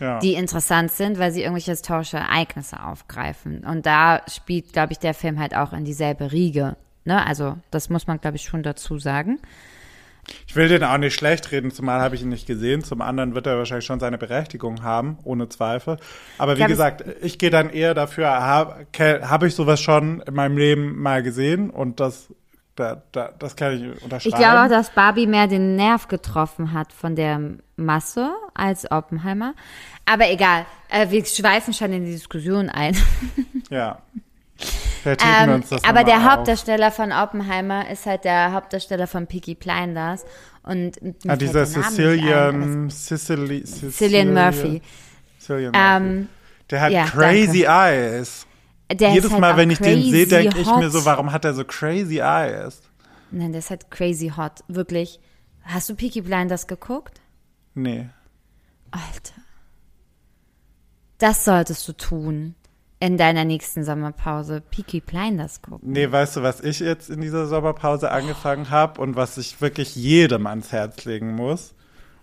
[0.01, 0.19] Ja.
[0.19, 3.63] die interessant sind, weil sie irgendwelche historische Ereignisse aufgreifen.
[3.65, 6.75] Und da spielt, glaube ich, der Film halt auch in dieselbe Riege.
[7.05, 7.25] Ne?
[7.25, 9.39] Also, das muss man, glaube ich, schon dazu sagen.
[10.47, 12.83] Ich will den auch nicht schlecht reden, zumal habe ich ihn nicht gesehen.
[12.83, 15.97] Zum anderen wird er wahrscheinlich schon seine Berechtigung haben, ohne Zweifel.
[16.37, 20.33] Aber wie es- gesagt, ich gehe dann eher dafür, habe hab ich sowas schon in
[20.35, 22.31] meinem Leben mal gesehen und das,
[22.75, 24.21] da, da, das kann ich unterschreiben.
[24.23, 27.39] Ich glaube auch, dass Barbie mehr den Nerv getroffen hat von der
[27.75, 29.53] Masse als Oppenheimer.
[30.05, 32.95] Aber egal, äh, wir schweifen schon in die Diskussion ein.
[33.69, 34.01] Ja.
[35.05, 36.23] Ähm, uns das aber der auf.
[36.25, 40.25] Hauptdarsteller von Oppenheimer ist halt der Hauptdarsteller von Peaky Blinders.
[40.63, 44.81] Und Ah, dieser Sicilian, Sicily, Cillian Murphy.
[45.39, 46.05] Cillian Murphy.
[46.05, 46.29] Ähm,
[46.69, 48.45] der hat ja, crazy eyes.
[48.93, 51.53] Der Jedes halt Mal, wenn ich den sehe, denke ich mir so, warum hat er
[51.53, 52.81] so crazy eyes?
[53.31, 54.63] Nein, der ist halt crazy hot.
[54.67, 55.19] Wirklich.
[55.63, 57.21] Hast du Peaky Blinders geguckt?
[57.73, 58.09] Nee.
[58.91, 59.41] Alter.
[61.17, 62.55] Das solltest du tun.
[62.99, 65.91] In deiner nächsten Sommerpause Peaky Blinders gucken.
[65.91, 69.95] Nee, weißt du, was ich jetzt in dieser Sommerpause angefangen habe und was ich wirklich
[69.95, 71.73] jedem ans Herz legen muss?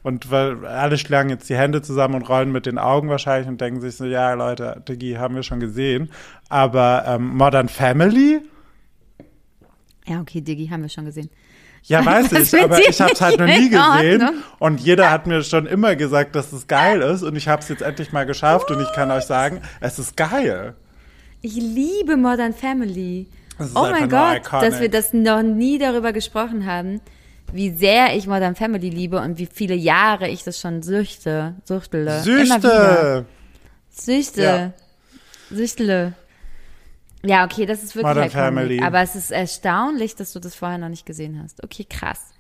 [0.03, 3.61] Und weil alle schlagen jetzt die Hände zusammen und rollen mit den Augen wahrscheinlich und
[3.61, 6.11] denken sich so, ja, Leute, Diggi, haben wir schon gesehen.
[6.49, 8.41] Aber ähm, Modern Family?
[10.07, 11.29] Ja, okay, Diggi, haben wir schon gesehen.
[11.85, 14.23] Ja, weiß Das ich, aber ich habe es halt noch nie gesehen.
[14.23, 14.43] Ordnung.
[14.59, 17.23] Und jeder hat mir schon immer gesagt, dass es geil ist.
[17.23, 18.71] Und ich habe es jetzt endlich mal geschafft.
[18.71, 20.75] Und ich kann euch sagen, es ist geil.
[21.41, 23.29] Ich liebe Modern Family.
[23.75, 27.01] Oh mein Gott, dass wir das noch nie darüber gesprochen haben,
[27.53, 32.23] wie sehr ich Modern Family liebe und wie viele Jahre ich das schon süchte, wieder.
[32.23, 33.27] Süchte!
[33.91, 34.43] Süchte.
[34.43, 34.73] Ja.
[35.51, 36.15] Süchtele.
[37.25, 38.31] Ja, okay, das ist wirklich Modern.
[38.31, 38.81] Family.
[38.81, 41.63] Aber es ist erstaunlich, dass du das vorher noch nicht gesehen hast.
[41.65, 42.33] Okay, krass.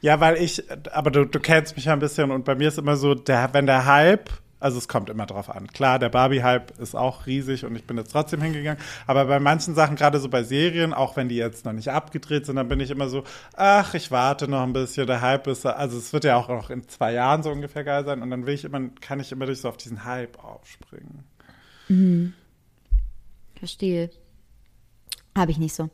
[0.00, 2.78] Ja, weil ich, aber du, du kennst mich ja ein bisschen und bei mir ist
[2.78, 5.66] immer so, der, wenn der Hype, also es kommt immer drauf an.
[5.68, 8.82] Klar, der Barbie-Hype ist auch riesig und ich bin jetzt trotzdem hingegangen.
[9.06, 12.46] Aber bei manchen Sachen, gerade so bei Serien, auch wenn die jetzt noch nicht abgedreht
[12.46, 15.66] sind, dann bin ich immer so, ach, ich warte noch ein bisschen, der Hype ist,
[15.66, 18.46] also es wird ja auch noch in zwei Jahren so ungefähr geil sein und dann
[18.46, 21.24] will ich immer, kann ich immer durch so auf diesen Hype aufspringen.
[23.58, 24.10] Verstehe.
[25.36, 25.90] Habe ich nicht so.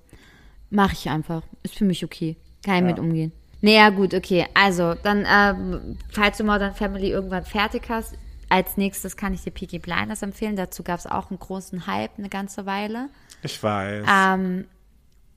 [0.70, 1.42] Mache ich einfach.
[1.62, 2.36] Ist für mich okay.
[2.64, 2.86] Kann ich Ja.
[2.86, 3.32] mit umgehen.
[3.60, 4.46] Naja, gut, okay.
[4.54, 8.14] Also, dann, ähm, falls du Modern Family irgendwann fertig hast,
[8.52, 10.56] als nächstes kann ich dir Peaky Blinders empfehlen.
[10.56, 13.08] Dazu gab es auch einen großen Hype eine ganze Weile.
[13.42, 14.04] Ich weiß.
[14.08, 14.66] Ähm,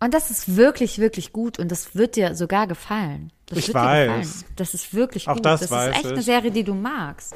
[0.01, 3.31] und das ist wirklich, wirklich gut und das wird dir sogar gefallen.
[3.45, 4.07] Das Ich wird weiß.
[4.07, 4.43] dir gefallen.
[4.57, 5.45] Das ist wirklich Auch gut.
[5.45, 6.25] das das weiß ist echt eine ich.
[6.25, 7.33] Serie, die du magst.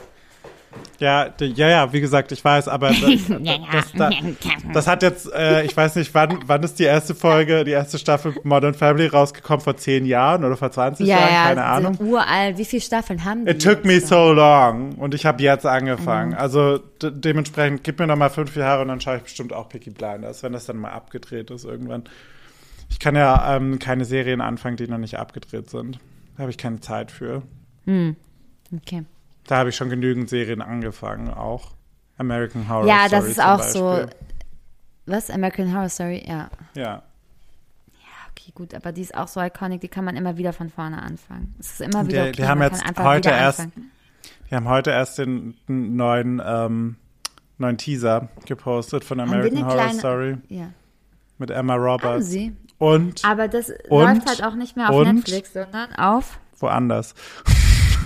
[0.99, 2.99] Ja, ja, ja, wie gesagt, ich weiß, aber das,
[3.71, 4.15] das, das,
[4.73, 7.97] das hat jetzt, äh, ich weiß nicht, wann, wann ist die erste Folge, die erste
[7.97, 9.61] Staffel Modern Family rausgekommen?
[9.61, 11.33] Vor zehn Jahren oder vor 20 Ja, Jahren?
[11.33, 11.97] ja, Keine Ahnung.
[12.01, 12.57] uralt.
[12.57, 13.51] Wie viele Staffeln haben die?
[13.51, 15.69] It took me so long und ich habe jetzt Mhm.
[15.69, 16.33] angefangen.
[16.33, 19.69] Also de dementsprechend, gib mir noch mal fünf Jahre und dann schaue ich bestimmt auch
[19.69, 22.03] Peaky Blinders, wenn das dann mal abgedreht ist irgendwann.
[22.89, 25.99] Ich kann ja ähm, keine Serien anfangen, die noch nicht abgedreht sind.
[26.35, 27.43] Da habe ich keine Zeit für.
[27.85, 29.03] Okay.
[29.49, 31.71] Da habe ich schon genügend Serien angefangen, auch.
[32.19, 33.81] American Horror Ja, Story das ist auch so.
[33.85, 34.09] Beispiel.
[35.07, 35.29] Was?
[35.31, 36.23] American Horror Story?
[36.27, 36.49] Ja.
[36.75, 37.01] Ja.
[38.31, 41.01] Okay, gut, aber die ist auch so iconic, die kann man immer wieder von vorne
[41.01, 41.55] anfangen.
[41.59, 43.91] Es ist immer wieder Die, okay, die haben jetzt heute erst, anfangen.
[44.51, 46.97] die haben heute erst den neuen, ähm,
[47.57, 50.69] neuen Teaser gepostet von American Horror kleine- Story Ja.
[51.39, 52.27] mit Emma Roberts.
[52.27, 52.55] sie.
[52.77, 54.03] Und Aber das Und?
[54.05, 55.05] läuft halt auch nicht mehr auf?
[55.07, 56.39] Netflix, sondern auf.
[56.59, 57.15] woanders.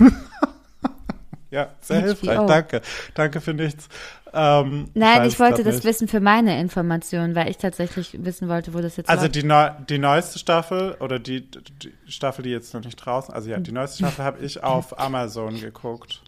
[1.54, 2.06] ja, sehr HBO.
[2.06, 2.46] hilfreich.
[2.46, 2.80] Danke.
[3.14, 3.88] Danke für nichts.
[4.32, 5.84] Ähm, Nein, ich wollte das nicht.
[5.84, 9.70] wissen für meine Information, weil ich tatsächlich wissen wollte, wo das jetzt Also die, neu,
[9.88, 13.70] die neueste Staffel oder die, die Staffel, die jetzt noch nicht draußen, also ja, die
[13.70, 16.20] neueste Staffel habe ich auf Amazon geguckt.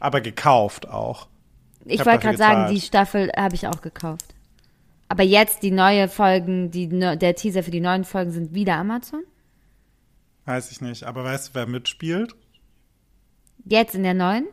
[0.00, 1.28] Aber gekauft auch.
[1.84, 4.34] ich hab wollte gerade sagen, die Staffel habe ich auch gekauft.
[5.08, 9.22] Aber jetzt die neue Folgen, die, der Teaser für die neuen Folgen sind wieder Amazon?
[10.46, 11.04] Weiß ich nicht.
[11.04, 12.34] Aber weißt du, wer mitspielt?
[13.64, 14.46] Jetzt in der neuen?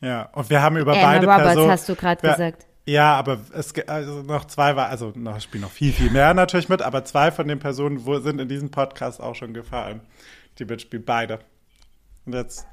[0.00, 1.70] Ja, und wir haben über Emma beide Roberts Personen.
[1.70, 2.66] hast du gerade gesagt.
[2.88, 6.68] Ja, aber es also noch zwei war, also noch spielen noch viel, viel mehr natürlich
[6.68, 10.00] mit, aber zwei von den Personen wo, sind in diesem Podcast auch schon gefallen.
[10.58, 11.40] Die mitspielen beide.
[12.24, 12.66] Und jetzt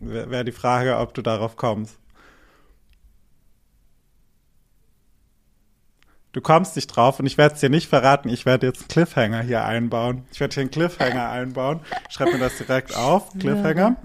[0.00, 1.98] wäre wär die Frage, ob du darauf kommst.
[6.32, 8.28] Du kommst nicht drauf und ich werde es dir nicht verraten.
[8.28, 10.24] Ich werde jetzt einen Cliffhanger hier einbauen.
[10.32, 11.80] Ich werde hier einen Cliffhanger einbauen.
[12.08, 13.96] Schreib mir das direkt auf, Cliffhanger.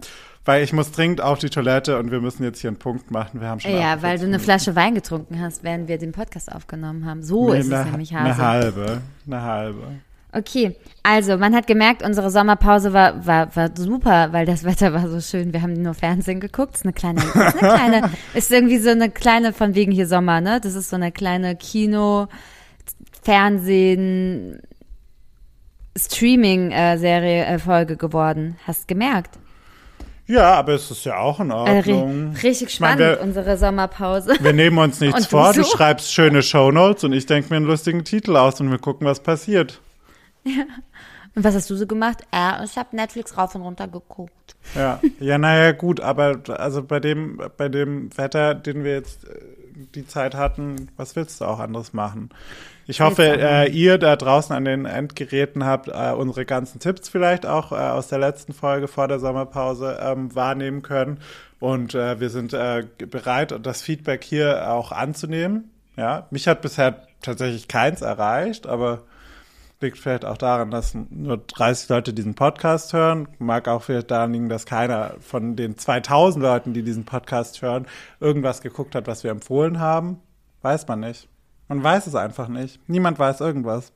[0.49, 3.39] Weil ich muss dringend auf die Toilette und wir müssen jetzt hier einen Punkt machen.
[3.39, 4.39] Wir haben schon Ja, 48 weil du eine.
[4.39, 7.21] Flasche Wein getrunken hast, während wir den Podcast aufgenommen haben.
[7.21, 8.47] So Nee, ist es eine, nämlich, eine Hase.
[8.47, 9.01] halbe.
[9.27, 9.83] Eine halbe.
[10.31, 15.07] Okay, also man hat gemerkt, unsere Sommerpause war, war, war super, weil das Wetter war
[15.07, 15.53] so schön.
[15.53, 16.77] Wir haben nur Fernsehen geguckt.
[16.77, 20.41] Ist eine kleine, ist eine kleine, ist irgendwie so eine kleine von wegen hier Sommer,
[20.41, 20.59] ne?
[20.59, 22.27] Das ist so eine kleine Kino,
[23.21, 24.63] Fernsehen,
[25.95, 28.57] Streaming-Serie, äh, Folge geworden.
[28.65, 29.37] Hast gemerkt?
[30.29, 32.33] Ja, aber es ist ja auch in Äh, Ordnung.
[32.35, 34.35] ri richtig Ich meine, spannend, wir- unsere Sommerpause.
[34.39, 35.53] Wir nehmen uns nichts du vor.
[35.53, 35.75] Du so?
[35.75, 39.21] schreibst schöne Shownotes und ich denke mir einen lustigen Titel aus und wir gucken, was
[39.21, 39.81] passiert.
[41.35, 42.19] Und was hast du so gemacht?
[42.31, 44.55] Äh, ich habe Netflix rauf und runter geguckt.
[44.75, 49.39] Ja, ja, naja, gut, aber also bei dem, bei dem Wetter, den wir jetzt äh,
[49.95, 52.29] die Zeit hatten, was willst du auch anderes machen?
[52.89, 57.45] Ich hoffe, äh, ihr da draußen an den Endgeräten habt äh, unsere ganzen Tipps vielleicht
[57.45, 61.19] auch äh, aus der letzten Folge vor der Sommerpause ähm, wahrnehmen können.
[61.59, 65.69] Und äh, wir sind äh, bereit, das Feedback hier auch anzunehmen.
[65.97, 69.03] Ja, mich hat bisher tatsächlich keins erreicht, aber
[69.81, 73.27] liegt vielleicht auch daran, dass nur 30 Leute diesen Podcast hören.
[73.37, 77.85] Mag auch vielleicht daran liegen, dass keiner von den 2000 Leuten, die diesen Podcast hören,
[78.19, 80.17] irgendwas geguckt hat, was wir empfohlen haben.
[80.63, 81.29] Weiß man nicht.
[81.69, 82.79] Man weiß es einfach nicht.
[82.87, 83.93] Niemand weiß irgendwas.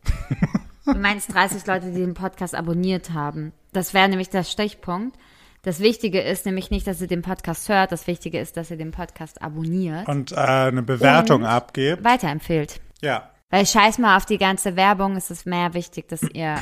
[0.86, 3.52] Du meinst 30 Leute, die den Podcast abonniert haben.
[3.74, 5.18] Das wäre nämlich der Stichpunkt.
[5.64, 7.92] Das Wichtige ist nämlich nicht, dass ihr den Podcast hört.
[7.92, 10.08] Das Wichtige ist, dass ihr den Podcast abonniert.
[10.08, 12.04] Und äh, eine Bewertung Und- abgebt.
[12.04, 12.80] weiterempfehlt.
[13.02, 13.30] Ja.
[13.50, 16.58] Weil scheiß mal auf die ganze Werbung, es ist mehr wichtig, dass ihr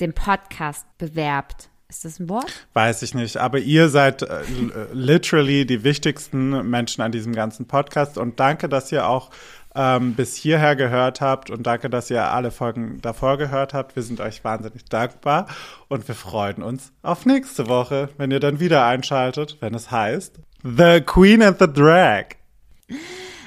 [0.00, 1.70] den Podcast bewerbt.
[1.88, 2.66] Ist das ein Wort?
[2.74, 4.44] Weiß ich nicht, aber ihr seid äh, äh,
[4.92, 9.30] literally die wichtigsten Menschen an diesem ganzen Podcast und danke, dass ihr auch
[9.78, 13.94] ähm, bis hierher gehört habt und danke, dass ihr alle Folgen davor gehört habt.
[13.94, 15.46] Wir sind euch wahnsinnig dankbar
[15.86, 20.40] und wir freuen uns auf nächste Woche, wenn ihr dann wieder einschaltet, wenn es heißt
[20.64, 22.24] The Queen and the Drag.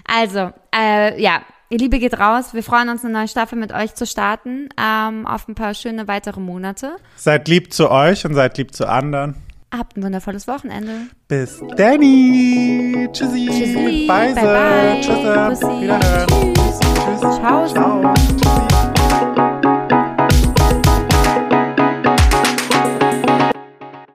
[0.05, 2.53] Also, äh, ja, ihr Liebe geht raus.
[2.53, 4.69] Wir freuen uns, eine neue Staffel mit euch zu starten.
[4.81, 6.95] Ähm, auf ein paar schöne weitere Monate.
[7.17, 9.35] Seid lieb zu euch und seid lieb zu anderen.
[9.73, 11.07] Habt ein wundervolles Wochenende.
[11.27, 13.07] Bis Danny.
[13.13, 13.47] Tschüssi.
[13.47, 14.05] Tschüssi.
[14.07, 14.33] Bye.
[14.33, 15.01] Bye, bye.
[15.01, 15.61] Tschüss.
[15.61, 15.81] Bussi.
[15.81, 16.53] Wiederhören.
[16.53, 16.79] Tschüss.
[16.79, 17.19] Tschüss.
[17.37, 17.67] Ciao.
[17.67, 18.71] Ciao.